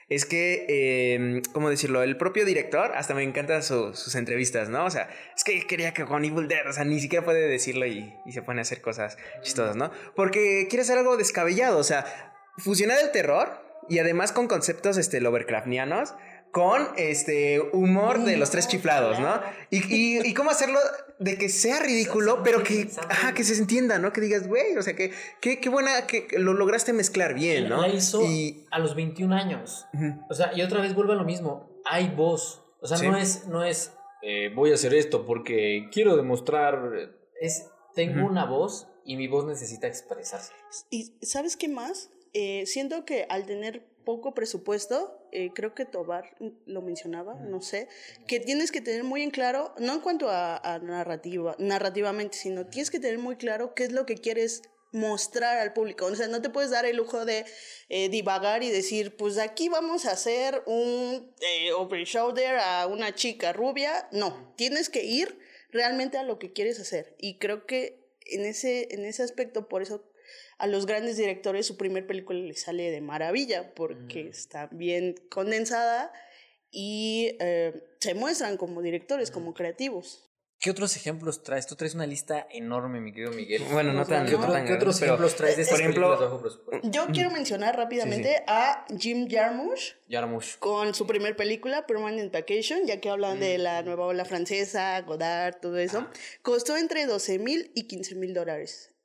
[0.09, 2.01] es que, eh, ¿cómo decirlo?
[2.01, 4.85] El propio director, hasta me encantan su- sus entrevistas, ¿no?
[4.85, 7.85] O sea, es que quería que con Evil Dead, o sea, ni siquiera puede decirlo
[7.85, 9.91] y, se pone a hacer cosas chistosas, ¿no?
[10.15, 12.05] Porque quiere hacer algo descabellado, o sea,
[12.57, 16.13] fusionar el terror y además con conceptos este, Lovecraftianos
[16.57, 19.39] con este humor de los tres chiflados, ¿no?
[19.69, 20.79] Y, y, y cómo hacerlo
[21.19, 24.11] de que sea ridículo, pero que, ajá, que se entienda, ¿no?
[24.11, 27.79] Que digas, güey, o sea, que qué qué buena, que lo lograste mezclar bien, ¿no?
[27.81, 29.85] La hizo Y, a los 21 años.
[30.31, 31.69] O sea, y otra vez vuelve a lo mismo.
[31.85, 32.63] Hay voz.
[32.81, 33.07] O sea, Sí.
[33.07, 33.93] no es, no es
[34.23, 37.11] eh, voy a hacer esto porque quiero demostrar.
[37.39, 40.53] Es tengo una voz y mi voz necesita expresarse.
[40.89, 42.09] ¿Y sabes qué más?
[42.33, 46.33] Eh, siento que al tener poco presupuesto, eh, creo que Tobar
[46.65, 47.89] lo mencionaba, no sé,
[48.25, 52.65] que tienes que tener muy en claro, no en cuanto a, a narrativa, narrativamente, sino
[52.67, 54.61] tienes que tener muy claro qué es lo que quieres
[54.93, 56.05] mostrar al público.
[56.05, 57.43] O sea, no te puedes dar el lujo de
[57.89, 63.13] eh, divagar y decir, pues aquí vamos a hacer un eh, over shoulder a una
[63.13, 64.07] chica rubia.
[64.13, 65.37] No, tienes que ir
[65.69, 67.13] realmente a lo que quieres hacer.
[67.19, 70.09] Y creo que en ese, en ese aspecto, por eso
[70.59, 74.27] a los grandes directores su primer película les sale de maravilla, porque Mm.
[74.29, 76.11] está bien condensada
[76.71, 80.23] y eh, se muestran como directores, como creativos.
[80.59, 81.67] ¿Qué otros ejemplos traes?
[81.67, 83.61] Tú traes una lista enorme, mi querido Miguel.
[83.71, 85.81] bueno, no tan, ¿Qué, no no otro- tan qué otros ejemplos traes de estas por
[85.91, 86.81] ejemplo-?
[86.81, 90.57] Yo quiero mencionar rápidamente a Jim Jarmusch Jarmusch.
[90.57, 93.61] con su primer película, Permanent Vacation, ya que hablan de Mm.
[93.61, 95.99] la nueva ola francesa, Godard, todo eso.
[96.07, 96.13] Ah.
[96.41, 98.95] Costó entre 12 mil y 15 mil dólares.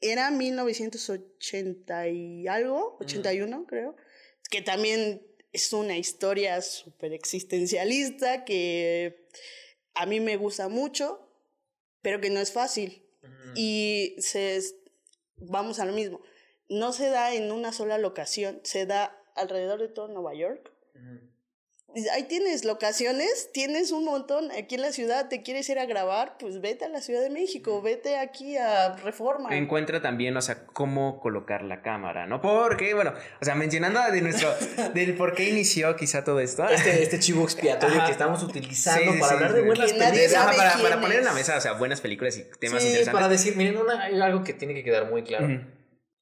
[0.00, 3.96] Era 1980 y algo, 81 creo,
[4.50, 9.26] que también es una historia súper existencialista que
[9.94, 11.28] a mí me gusta mucho,
[12.02, 13.04] pero que no es fácil.
[13.54, 14.60] Y se,
[15.36, 16.22] vamos a lo mismo,
[16.68, 20.72] no se da en una sola locación, se da alrededor de todo Nueva York.
[22.12, 26.36] Ahí tienes locaciones, tienes un montón aquí en la ciudad, te quieres ir a grabar,
[26.38, 29.54] pues vete a la Ciudad de México, vete aquí a Reforma.
[29.56, 32.40] Encuentra también, o sea, cómo colocar la cámara, ¿no?
[32.40, 34.52] Porque, bueno, o sea, mencionando de nuestro,
[34.94, 36.68] del por qué inició quizá todo esto.
[36.68, 40.34] Este, este chivo expiatorio que estamos utilizando para hablar de buenas películas.
[40.56, 43.12] Para, para, poner en la mesa, o sea, buenas películas y temas interesantes.
[43.12, 45.79] para decir, miren, hay algo que tiene que quedar muy claro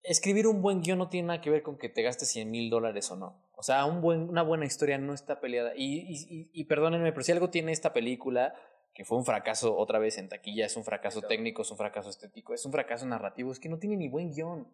[0.09, 2.71] escribir un buen guion no tiene nada que ver con que te gastes 100 mil
[2.71, 3.43] dólares o no.
[3.55, 5.73] O sea, un buen, una buena historia no está peleada.
[5.77, 8.55] Y, y, y, perdónenme, pero si algo tiene esta película,
[8.95, 12.11] que fue un fracaso otra vez en taquilla, es un fracaso técnico, es un fracaso
[12.11, 14.67] estético, es un fracaso narrativo, es que no tiene ni buen guion.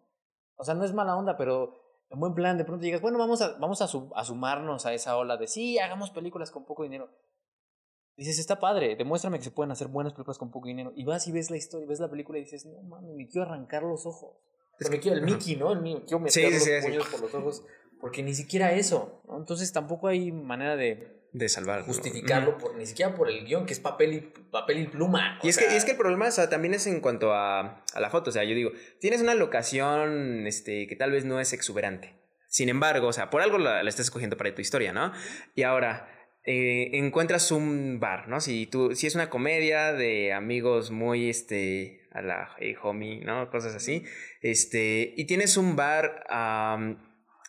[0.55, 1.73] O sea, no es mala onda, pero
[2.09, 5.17] en buen plan, de pronto llegas, bueno, vamos a, vamos a, a sumarnos a esa
[5.17, 7.09] ola de sí, hagamos películas con poco dinero.
[8.15, 10.93] Dices, está padre, demuéstrame que se pueden hacer buenas películas con poco dinero.
[10.95, 13.45] Y vas y ves la historia, ves la película y dices, no mames, me quiero
[13.45, 14.37] arrancar los ojos.
[14.79, 15.71] Es que quiero el Mickey, ¿no?
[15.71, 17.63] El Mickey, quiero meter los puños por los ojos.
[17.99, 19.37] Porque ni siquiera eso, ¿no?
[19.37, 21.15] Entonces tampoco hay manera de...
[21.33, 21.83] De salvar.
[21.83, 24.19] Justificarlo, por, ni siquiera por el guion, que es papel y,
[24.51, 25.39] papel y pluma.
[25.43, 28.29] Y es, que, es que el problema también es en cuanto a, a la foto.
[28.29, 32.15] O sea, yo digo, tienes una locación este, que tal vez no es exuberante.
[32.47, 35.11] Sin embargo, o sea, por algo la, la estás escogiendo para tu historia, ¿no?
[35.55, 36.07] Y ahora,
[36.45, 38.39] eh, encuentras un bar, ¿no?
[38.39, 43.49] Si, tú, si es una comedia de amigos muy, este, a la hey homie, ¿no?
[43.49, 44.03] Cosas así.
[44.41, 46.23] Este, y tienes un bar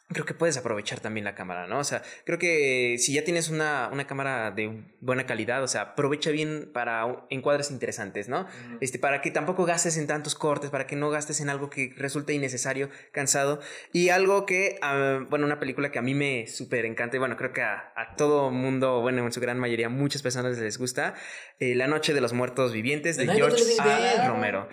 [0.09, 1.81] creo que puedes aprovechar también la cámara, ¿no?
[1.81, 5.81] O sea, creo que si ya tienes una, una cámara de buena calidad, o sea,
[5.81, 8.47] aprovecha bien para encuadres interesantes, ¿no?
[8.81, 11.93] Este, para que tampoco gastes en tantos cortes, para que no gastes en algo que
[11.97, 13.61] resulte innecesario, cansado.
[13.93, 17.37] Y algo que, ah, bueno, una película que a mí me súper encanta, y bueno,
[17.37, 21.15] creo que a, a, todo mundo, bueno, en su gran mayoría, muchas personas les gusta,
[21.59, 24.29] eh, La Noche de los Muertos Vivientes de George A.
[24.29, 24.69] Romero.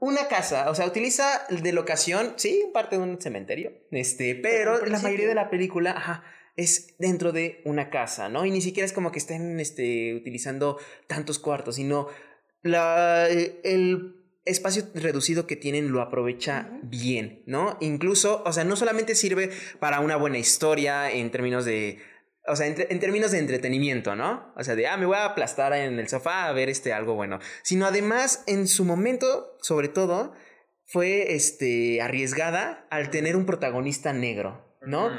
[0.00, 4.98] Una casa, o sea, utiliza de locación, sí, parte de un cementerio, este, pero la
[5.00, 6.24] mayoría de la película, ajá,
[6.56, 8.44] es dentro de una casa, ¿no?
[8.46, 12.08] Y ni siquiera es como que estén, este, utilizando tantos cuartos, sino
[12.62, 17.76] la, el espacio reducido que tienen lo aprovecha bien, ¿no?
[17.80, 21.98] Incluso, o sea, no solamente sirve para una buena historia en términos de
[22.50, 24.52] o sea, en, términos de entretenimiento, ¿no?
[24.56, 27.14] O sea, de, ah, me voy a aplastar en el sofá a ver este algo
[27.14, 27.38] bueno.
[27.62, 30.34] Sino además, en su momento, sobre todo,
[30.86, 34.66] fue este, arriesgada al tener un protagonista negro.
[34.82, 35.10] ¿no?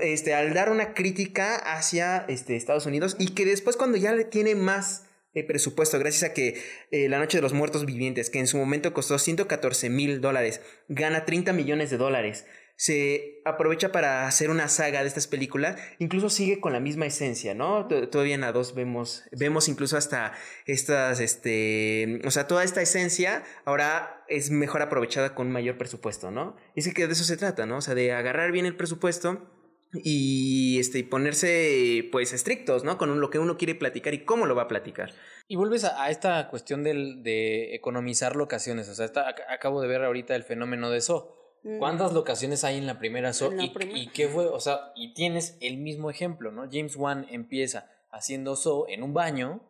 [0.00, 4.24] este, al dar una crítica hacia este, Estados Unidos y que después cuando ya le
[4.24, 8.38] tiene más eh, presupuesto, gracias a que eh, La Noche de los Muertos Vivientes, que
[8.38, 14.26] en su momento costó 114 mil dólares, gana 30 millones de dólares se aprovecha para
[14.26, 17.86] hacer una saga de estas películas, incluso sigue con la misma esencia, ¿no?
[17.86, 20.32] Todavía en la 2 vemos, vemos incluso hasta
[20.66, 26.56] estas, este, o sea, toda esta esencia ahora es mejor aprovechada con mayor presupuesto, ¿no?
[26.74, 27.76] Y es que de eso se trata, ¿no?
[27.76, 29.48] O sea, de agarrar bien el presupuesto
[29.94, 32.96] y este ponerse pues estrictos, ¿no?
[32.96, 35.12] Con lo que uno quiere platicar y cómo lo va a platicar.
[35.48, 39.10] Y vuelves a, esta cuestión del, de economizar locaciones, o sea,
[39.50, 41.41] acabo de ver ahorita el fenómeno de eso
[41.78, 43.52] ¿Cuántas locaciones hay en la primera So?
[43.52, 44.46] y, qué fue?
[44.46, 46.68] O sea, y tienes el mismo ejemplo, ¿no?
[46.70, 49.60] James Wan empieza haciendo So en un baño,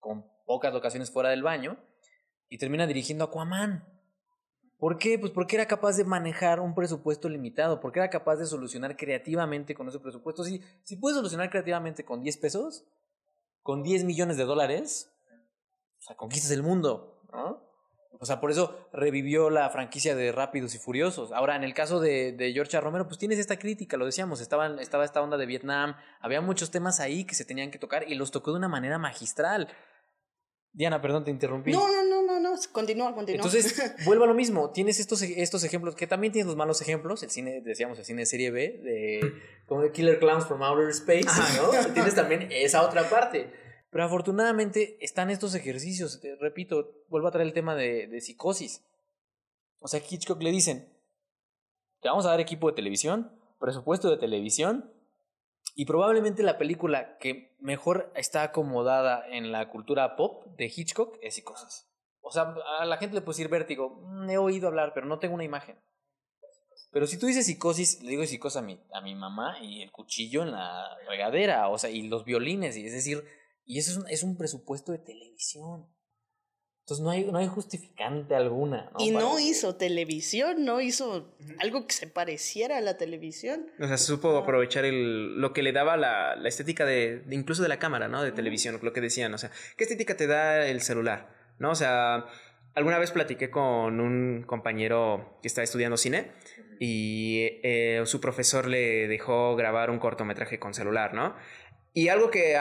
[0.00, 1.76] con pocas locaciones fuera del baño,
[2.48, 3.84] y termina dirigiendo Aquaman.
[4.78, 5.18] ¿Por qué?
[5.18, 9.74] Pues porque era capaz de manejar un presupuesto limitado, porque era capaz de solucionar creativamente
[9.74, 10.44] con ese presupuesto.
[10.44, 12.84] Si, si puedes solucionar creativamente con 10 pesos,
[13.62, 15.10] con 10 millones de dólares,
[15.98, 17.63] o sea, conquistas el mundo, ¿no?
[18.24, 21.30] O sea, por eso revivió la franquicia de Rápidos y Furiosos.
[21.30, 24.80] Ahora, en el caso de, de George Romero, pues tienes esta crítica, lo decíamos, estaba,
[24.80, 28.14] estaba esta onda de Vietnam, había muchos temas ahí que se tenían que tocar y
[28.14, 29.68] los tocó de una manera magistral.
[30.72, 31.70] Diana, perdón, te interrumpí.
[31.70, 33.44] No, no, no, no, no, continúa, continúa.
[33.44, 37.22] Entonces, vuelvo a lo mismo, tienes estos, estos ejemplos, que también tienes los malos ejemplos,
[37.22, 39.20] el cine, decíamos, el cine de serie B, de
[39.66, 41.26] como de Killer Clowns from Outer Space,
[41.58, 41.92] ¿no?
[41.92, 43.63] tienes también esa otra parte.
[43.94, 46.20] Pero afortunadamente están estos ejercicios.
[46.40, 48.84] repito, vuelvo a traer el tema de, de psicosis.
[49.78, 50.92] O sea, Hitchcock le dicen,
[52.00, 53.30] te vamos a dar equipo de televisión,
[53.60, 54.92] presupuesto de televisión,
[55.76, 61.36] y probablemente la película que mejor está acomodada en la cultura pop de Hitchcock es
[61.36, 61.86] Psicosis.
[62.20, 65.20] O sea, a la gente le puede decir vértigo, mm, he oído hablar, pero no
[65.20, 65.78] tengo una imagen.
[66.90, 69.92] Pero si tú dices psicosis, le digo psicosis a mi, a mi mamá y el
[69.92, 73.22] cuchillo en la regadera, o sea, y los violines, y es decir,
[73.64, 75.86] y eso es un, es un presupuesto de televisión.
[76.84, 78.90] Entonces no hay, no hay justificante alguna.
[78.98, 83.70] Y no hizo televisión, no hizo algo que se pareciera a la televisión.
[83.80, 87.70] O sea, supo aprovechar el, lo que le daba la, la estética de, incluso de
[87.70, 88.22] la cámara, ¿no?
[88.22, 89.32] De televisión, lo que decían.
[89.32, 91.34] O sea, ¿qué estética te da el celular?
[91.58, 91.70] ¿No?
[91.70, 92.26] O sea,
[92.74, 96.32] alguna vez platiqué con un compañero que está estudiando cine
[96.80, 101.34] y eh, su profesor le dejó grabar un cortometraje con celular, ¿no?
[101.96, 102.56] Y algo que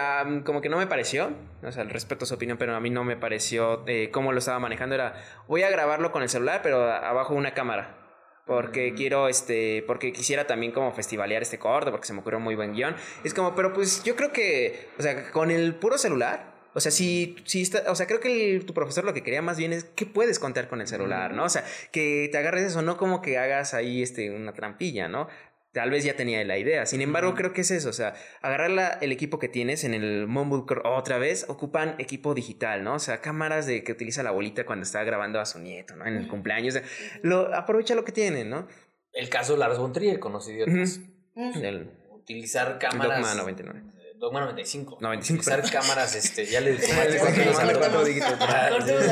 [0.45, 1.31] como que no me pareció,
[1.63, 4.59] o sea, respeto su opinión, pero a mí no me pareció eh, cómo lo estaba
[4.59, 5.15] manejando, era,
[5.47, 7.97] voy a grabarlo con el celular, pero abajo una cámara.
[8.45, 8.95] Porque Mm.
[8.95, 12.55] quiero, este, porque quisiera también como festivalear este corto, porque se me ocurrió un muy
[12.55, 12.95] buen guion.
[13.23, 16.91] Es como, pero pues yo creo que, o sea, con el puro celular, o sea,
[16.91, 19.71] si, si está, o sea, creo que el- tu profesor lo que quería más bien
[19.73, 21.45] es qué puedes contar con el celular, ¿no?
[21.45, 25.27] O sea, que te agarres eso, no como que hagas ahí, este, una trampilla, ¿no?
[25.73, 26.85] Tal vez ya tenía la idea.
[26.85, 27.37] Sin embargo, Ujú.
[27.39, 27.89] creo que es eso.
[27.89, 32.35] O sea, agarrar la- el equipo que tienes en el Mumblecore otra vez, ocupan equipo
[32.35, 32.93] digital, ¿no?
[32.93, 36.05] O sea, cámaras de que utiliza la abuelita cuando está grabando a su nieto, ¿no?
[36.05, 36.75] En el cumpleaños.
[36.75, 36.87] O sea,
[37.23, 38.67] lo, aprovecha lo que tienen, ¿no?
[39.13, 40.99] El caso de Lars von Trier con los idiotas.
[41.35, 41.63] Mm.
[41.63, 43.19] El Utilizar cámaras.
[43.19, 43.79] Dogma 99.
[43.97, 44.97] eh, Dogma 95.
[45.01, 46.91] 95, Utilizar cámaras, este, ya le Sí,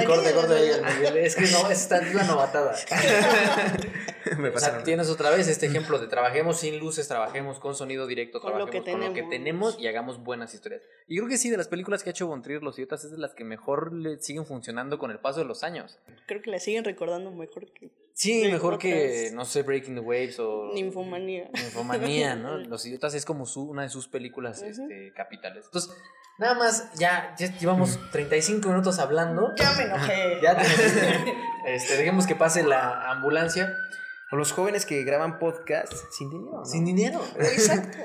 [0.06, 0.54] corte, corte,
[0.98, 1.18] Miguel.
[1.18, 2.74] Es que no, es la novatada.
[4.38, 4.72] Me O pasa.
[4.72, 8.52] sea, tienes otra vez este ejemplo de trabajemos sin luces, trabajemos con sonido directo, Con
[8.52, 9.80] lo trabajemos que con lo que tenemos.
[9.80, 10.82] y hagamos buenas historias.
[11.08, 13.12] Y creo que sí, de las películas que ha hecho Von Trier, Los Idiotas, es
[13.12, 16.00] de las que mejor le siguen funcionando con el paso de los años.
[16.28, 20.38] Creo que la siguen recordando mejor que Sí, mejor que, no sé, Breaking the Waves
[20.40, 20.72] o...
[20.74, 21.50] Ninfomanía.
[21.54, 22.58] Ninfomanía, ¿no?
[22.68, 25.66] Los Idiotas es como su, una de sus películas este, capitales.
[25.66, 25.96] Entonces,
[26.38, 29.54] nada más, ya, ya llevamos 35 minutos hablando.
[29.56, 30.40] Ya me enojé.
[30.44, 30.64] Ya te-
[31.74, 33.74] este, dejemos que pase la ambulancia.
[34.32, 36.52] O los jóvenes que graban podcast sin dinero.
[36.60, 36.66] ¿no?
[36.66, 37.22] Sin dinero.
[37.40, 37.98] Exacto.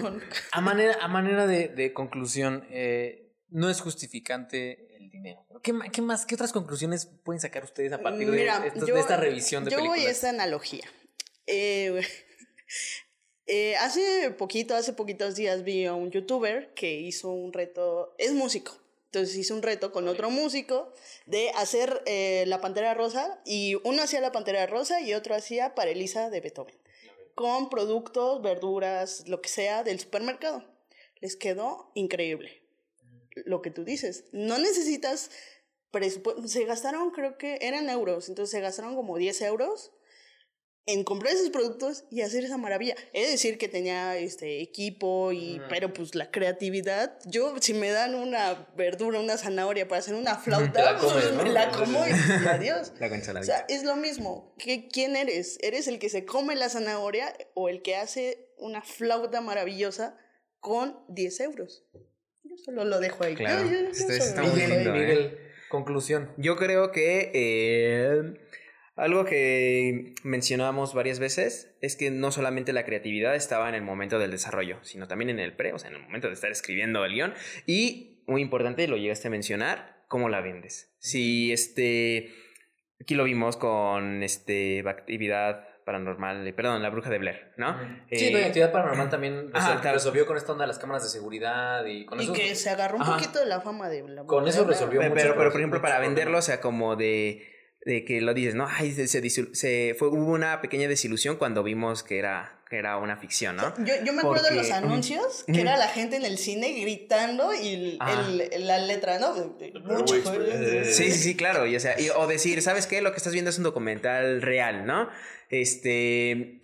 [0.00, 5.44] Con- A manera, a manera de, de conclusión, eh, no es justificante el dinero.
[5.62, 9.00] ¿Qué, más, qué otras conclusiones pueden sacar ustedes a partir de, Mira, estos- yo- de
[9.00, 10.00] esta revisión de Yo películas?
[10.02, 10.84] voy a esta analogía.
[11.46, 12.00] Eh,
[13.46, 18.32] eh, hace poquito, hace poquitos días vi a un youtuber que hizo un reto, es
[18.32, 18.72] músico,
[19.14, 20.92] entonces hizo un reto con otro músico
[21.26, 25.76] de hacer eh, la Pantera Rosa y uno hacía la Pantera Rosa y otro hacía
[25.76, 26.74] para Elisa de Beethoven,
[27.36, 30.64] con productos, verduras, lo que sea del supermercado.
[31.20, 32.64] Les quedó increíble.
[33.44, 35.30] Lo que tú dices, no necesitas
[35.92, 36.48] presupuesto.
[36.48, 39.92] Se gastaron, creo que eran euros, entonces se gastaron como 10 euros
[40.86, 42.94] en comprar esos productos y hacer esa maravilla.
[43.14, 45.64] Es decir, que tenía este equipo, y, Ujú.
[45.70, 47.18] pero pues la creatividad.
[47.24, 51.42] Yo, si me dan una verdura, una zanahoria para hacer una flauta, la comes, ¿no?
[51.42, 52.92] me la como y, y adiós.
[53.00, 53.06] La
[53.40, 54.54] O sea, es lo mismo.
[54.58, 55.58] ¿Qué, ¿Quién eres?
[55.62, 60.18] ¿Eres el que se come la zanahoria o el que hace una flauta maravillosa
[60.60, 61.84] con 10 euros?
[62.42, 63.34] Yo solo lo dejo ahí.
[63.34, 63.64] Claro.
[63.64, 64.90] Yo- yo- yo Miguel, ¿eh?
[64.92, 65.38] Miguel,
[65.70, 66.30] conclusión.
[66.36, 68.34] Yo creo que eh,
[68.96, 74.18] algo que mencionamos varias veces es que no solamente la creatividad estaba en el momento
[74.18, 77.04] del desarrollo, sino también en el pre, o sea, en el momento de estar escribiendo
[77.04, 77.34] el guion.
[77.66, 80.94] Y muy importante, lo llegaste a mencionar, cómo la vendes.
[80.98, 82.30] Si este,
[83.00, 87.76] aquí lo vimos con este, actividad paranormal, eh, perdón, la bruja de Blair, ¿no?
[88.10, 89.94] Sí, Eh, no, y actividad paranormal también ajá, resol- claro.
[89.96, 92.32] resolvió con esta onda de las cámaras de seguridad y con Y eso.
[92.32, 93.16] que se agarró un Ajá.
[93.16, 95.82] poquito de la fama de la Con eso resolvió Pero, mucho pero, pro- por ejemplo,
[95.82, 97.53] para venderlo, o sea, como de,
[97.84, 98.66] de que lo dices, ¿no?
[98.68, 103.16] Ay, se, se fue, hubo una pequeña desilusión cuando vimos que era, que era una
[103.18, 103.74] ficción, ¿no?
[103.84, 106.72] Yo, yo me acuerdo de Porque- los anuncios, que era la gente en el cine
[106.80, 107.98] gritando y el-
[108.52, 109.34] el- la letra, ¿no?
[109.84, 110.96] Mucho, Express.
[110.96, 111.66] Sí, sí, sí, claro.
[111.66, 113.02] Y, o, sea, y- o decir, ¿sabes qué?
[113.02, 115.08] Lo que estás viendo es un documental real, ¿no?
[115.50, 116.60] Este,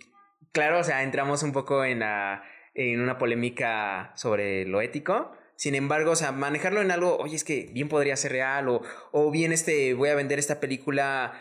[0.51, 5.33] claro, o sea, entramos un poco en, la, en una polémica sobre lo ético.
[5.61, 8.81] Sin embargo, o sea, manejarlo en algo, oye, es que bien podría ser real, o,
[9.11, 11.33] o bien este, voy a vender esta película.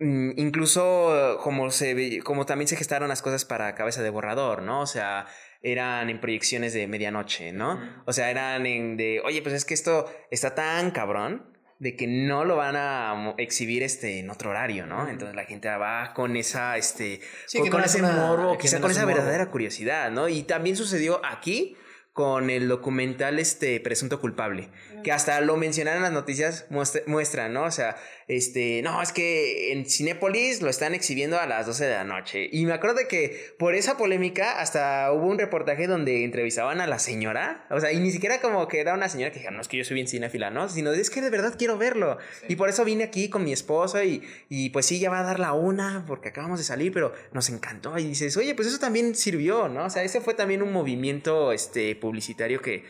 [0.00, 4.80] mm, Incluso como se como también se gestaron las cosas para cabeza de borrador, ¿no?
[4.80, 5.26] O sea,
[5.62, 7.78] eran en proyecciones de medianoche, ¿no?
[8.04, 12.06] O sea, eran en de, oye, pues es que esto está tan cabrón de que
[12.08, 15.08] no lo van a exhibir este en otro horario, ¿no?
[15.08, 18.78] Entonces la gente va con esa este Sí, con, con no ese una- morbo, quizá
[18.78, 19.18] no con es esa morbo.
[19.18, 20.28] verdadera curiosidad, ¿no?
[20.28, 21.76] Y también sucedió aquí
[22.16, 24.70] con el documental este Presunto culpable,
[25.04, 27.64] que hasta lo mencionaron en las noticias muestra, muestran, ¿no?
[27.64, 27.96] O sea,
[28.28, 32.48] este, no, es que en Cinépolis lo están exhibiendo a las 12 de la noche.
[32.50, 36.88] Y me acuerdo de que por esa polémica hasta hubo un reportaje donde entrevistaban a
[36.88, 39.60] la señora, o sea, y ni siquiera como que era una señora que dijera, no,
[39.60, 40.68] es que yo soy bien cinéfila, ¿no?
[40.68, 42.18] Sino es que de verdad quiero verlo.
[42.48, 45.24] Y por eso vine aquí con mi esposa y, y pues sí, ya va a
[45.24, 47.96] dar la una porque acabamos de salir, pero nos encantó.
[47.96, 49.84] Y dices, oye, pues eso también sirvió, ¿no?
[49.84, 52.82] O sea, ese fue también un movimiento este, publicitario que,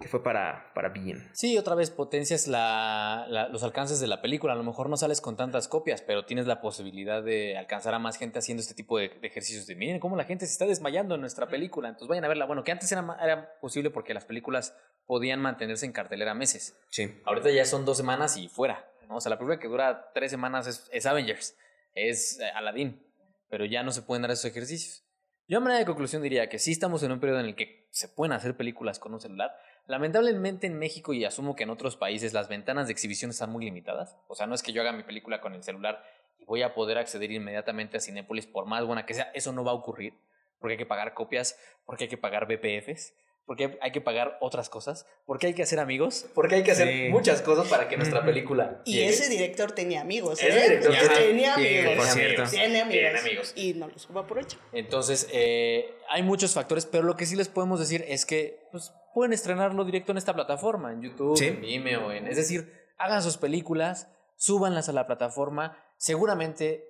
[0.00, 1.30] que fue para, para bien.
[1.32, 4.52] Sí, otra vez potencias la, la- los alcances de la película.
[4.52, 7.98] A lo mejor no sales con tantas copias, pero tienes la posibilidad de alcanzar a
[7.98, 9.66] más gente haciendo este tipo de, de ejercicios.
[9.66, 11.88] De miren cómo la gente se está desmayando en nuestra película.
[11.88, 12.46] Entonces vayan a verla.
[12.46, 14.76] Bueno, que antes era, era posible porque las películas
[15.06, 16.76] podían mantenerse en cartelera meses.
[16.90, 17.20] Sí.
[17.24, 18.90] Ahorita ya son dos semanas y fuera.
[19.08, 19.16] ¿no?
[19.16, 21.56] O sea, la película que dura tres semanas es, es Avengers,
[21.94, 23.00] es eh, Aladdin,
[23.48, 25.04] pero ya no se pueden dar esos ejercicios.
[25.48, 27.86] Yo a manera de conclusión diría que sí estamos en un periodo en el que
[27.92, 29.52] se pueden hacer películas con un celular.
[29.86, 33.64] Lamentablemente en México y asumo que en otros países las ventanas de exhibición están muy
[33.64, 34.16] limitadas.
[34.28, 36.02] O sea, no es que yo haga mi película con el celular
[36.40, 39.30] y voy a poder acceder inmediatamente a Cinépolis por más buena que sea.
[39.34, 40.14] Eso no va a ocurrir
[40.58, 43.14] porque hay que pagar copias, porque hay que pagar BPFs,
[43.44, 46.88] porque hay que pagar otras cosas, porque hay que hacer amigos, porque hay que hacer
[46.88, 47.08] Sí.
[47.10, 49.08] muchas cosas para que nuestra película Y llegue.
[49.10, 50.48] ese director tenía amigos, ¿eh?
[50.48, 51.94] Ese director tenía- amigos.
[51.94, 52.42] por cierto.
[52.50, 52.90] Tiene amigos.
[52.90, 53.52] Tiene amigos.
[53.54, 54.58] Y no los suba por hecho.
[54.72, 58.92] Entonces, eh, hay muchos factores, pero lo que sí les podemos decir es que pues,
[59.16, 61.46] pueden estrenarlo directo en esta plataforma, en YouTube, Sí.
[61.46, 65.74] en Vimeo, en, es decir, hagan sus películas, súbanlas a la plataforma.
[65.96, 66.84] Seguramente,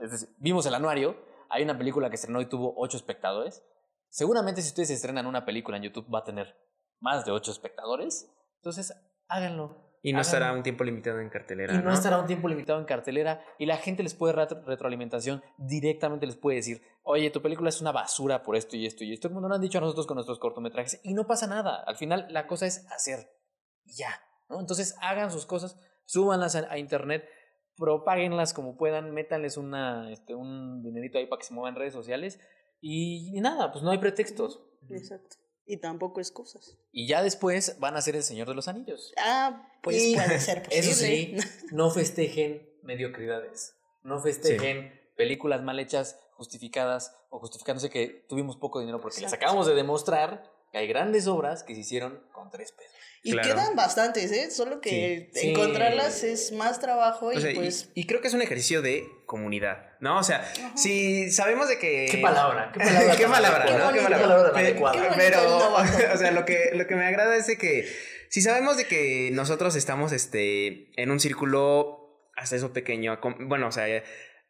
[0.00, 3.62] es decir, vimos el anuario, hay una película que estrenó y tuvo ocho espectadores.
[4.08, 6.56] Seguramente si ustedes estrenan una película en YouTube va a tener
[6.98, 8.26] más de ocho espectadores.
[8.56, 8.94] Entonces,
[9.28, 9.85] háganlo.
[10.02, 10.36] Y no Háganlo.
[10.36, 11.74] estará un tiempo limitado en cartelera.
[11.74, 11.92] Y no, ¿no?
[11.92, 16.36] estará un tiempo limitado en cartelera y la gente les puede retro- retroalimentación directamente les
[16.36, 19.40] puede decir, oye, tu película es una basura por esto y esto y esto, como
[19.40, 21.82] nos lo han dicho a nosotros con nuestros cortometrajes y no pasa nada.
[21.86, 23.28] Al final la cosa es hacer
[23.84, 24.10] y ya,
[24.48, 24.60] ¿no?
[24.60, 27.24] Entonces hagan sus cosas, súbanlas a, a internet,
[27.76, 32.38] propáguenlas como puedan, métanles una, este, un dinerito ahí para que se muevan redes sociales
[32.80, 34.62] y, y nada, pues no hay pretextos.
[34.90, 35.36] Exacto.
[35.66, 36.76] Y tampoco excusas.
[36.92, 39.12] Y ya después van a ser el Señor de los Anillos.
[39.18, 40.78] Ah, pues Y puede ser posible.
[40.90, 41.36] Eso sí,
[41.72, 43.74] no festejen mediocridades.
[44.02, 49.44] No festejen películas mal hechas, justificadas o justificándose que tuvimos poco dinero porque les Exacto.
[49.46, 52.92] acabamos de demostrar hay grandes obras que se hicieron con tres pesos.
[53.22, 53.48] Y Claro.
[53.54, 54.50] quedan bastantes, ¿eh?
[54.52, 55.48] Solo que Sí.
[55.50, 57.90] encontrarlas es más trabajo y O sea, y- pues...
[57.94, 60.18] y, creo que es un ejercicio de comunidad, ¿no?
[60.18, 62.06] O sea, si sabemos de que...
[62.08, 62.70] ¿Qué palabra?
[62.72, 63.16] ¿Qué palabra?
[63.16, 63.84] ¿Qué palabra, adecuada?
[63.86, 63.92] no?
[63.92, 64.58] ¿Qué ¿Qué palabra?
[64.60, 64.92] adecuada?
[64.92, 65.66] Qué bonito Pero,
[66.14, 67.88] o sea, lo que, lo que me agrada es de que
[68.28, 73.72] si sabemos de que nosotros estamos este, en un círculo hasta eso pequeño, bueno, o
[73.72, 73.86] sea,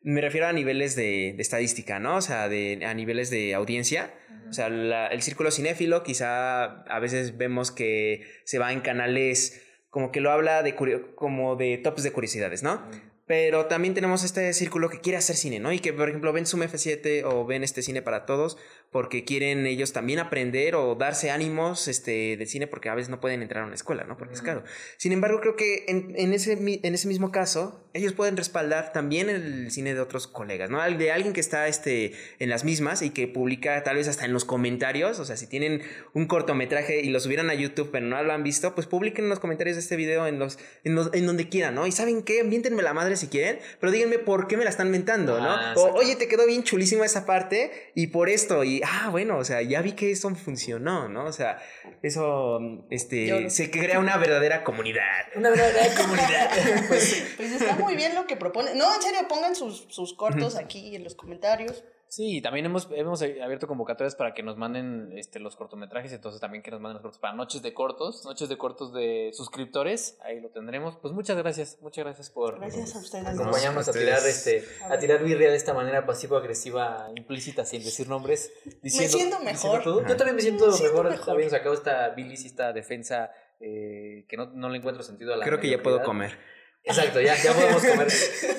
[0.07, 2.17] me refiero a niveles de, de estadística, ¿no?
[2.17, 4.15] O sea, de, a niveles de audiencia.
[4.49, 9.63] O sea, la- el círculo cinéfilo quizá a veces vemos que se va en canales
[9.91, 10.75] como que lo habla de
[11.17, 12.81] como de tops de curiosidades, ¿no?
[13.27, 15.73] Pero también tenemos este círculo que quiere hacer cine, ¿no?
[15.73, 18.57] Y que, por ejemplo, ven Zoom F7 o ven este cine para todos
[18.93, 23.21] porque quieren ellos también aprender o darse ánimos este, de cine porque a veces no
[23.21, 24.17] pueden entrar a una escuela, ¿no?
[24.17, 24.47] Porque es Ujú.
[24.47, 24.65] caro.
[24.97, 29.29] Sin embargo, creo que en, en ese, en ese mismo caso, ellos pueden respaldar también
[29.29, 30.81] el cine de otros colegas, ¿no?
[30.97, 34.33] De alguien que está este, en las mismas y que publica tal vez hasta en
[34.33, 35.83] los comentarios, o sea, si tienen
[36.15, 39.31] un cortometraje y lo subieran a YouTube pero no lo han visto, pues publiquen en
[39.31, 41.87] los comentarios de este video en, los, en, los- en donde quieran, ¿no?
[41.89, 42.45] Y ¿saben qué?
[42.45, 45.51] Miéntenme la madre si quieren, pero díganme por qué me la están mentando, ¿no?
[45.51, 49.39] Ah, o, oye, te quedó bien chulísima esa parte y por esto, y, ah, bueno,
[49.39, 51.25] o sea, ya vi que eso funcionó, ¿no?
[51.27, 51.59] O sea,
[52.03, 52.59] eso,
[52.91, 55.03] este, Yo- se crea una verdadera comunidad.
[55.35, 56.51] Una verdadera comunidad.
[56.89, 58.75] pues, Pues está muy bien lo que propone.
[58.75, 61.85] No, en serio, pongan sus, sus cortos aquí en los comentarios.
[62.09, 66.63] Sí, también hemos, hemos abierto convocatorias para que nos manden este, los cortometrajes, entonces también
[66.63, 70.41] que nos manden los cortos para noches de cortos, noches de cortos de suscriptores, ahí
[70.41, 70.97] lo tendremos.
[71.03, 73.27] Pues muchas gracias, muchas gracias por Gracias a ustedes.
[73.27, 74.07] acompañarnos a Ustedes.
[74.45, 78.53] tirar este, A tirar birria de esta manera pasivo-agresiva, implícita, sin decir nombres.
[78.83, 80.09] Diciendo, siento diciendo mejor.
[80.09, 81.31] Yo también me siento, Me siento mejor, mejor.
[81.35, 83.31] habiendo sacado esta bilis y esta defensa
[83.61, 86.39] eh, que no, no le encuentro sentido a la Creo que ya puedo comer.
[86.87, 88.09] Exacto, ya, ya podemos comer.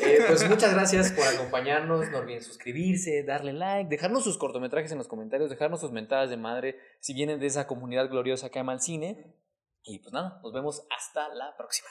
[0.01, 2.09] Eh, pues muchas gracias por acompañarnos.
[2.09, 6.37] No olviden suscribirse, darle like, dejarnos sus cortometrajes en los comentarios, dejarnos sus mentadas de
[6.37, 9.33] madre si vienen de esa comunidad gloriosa que ama el cine.
[9.83, 11.87] Y pues nada, nos vemos hasta la próxima.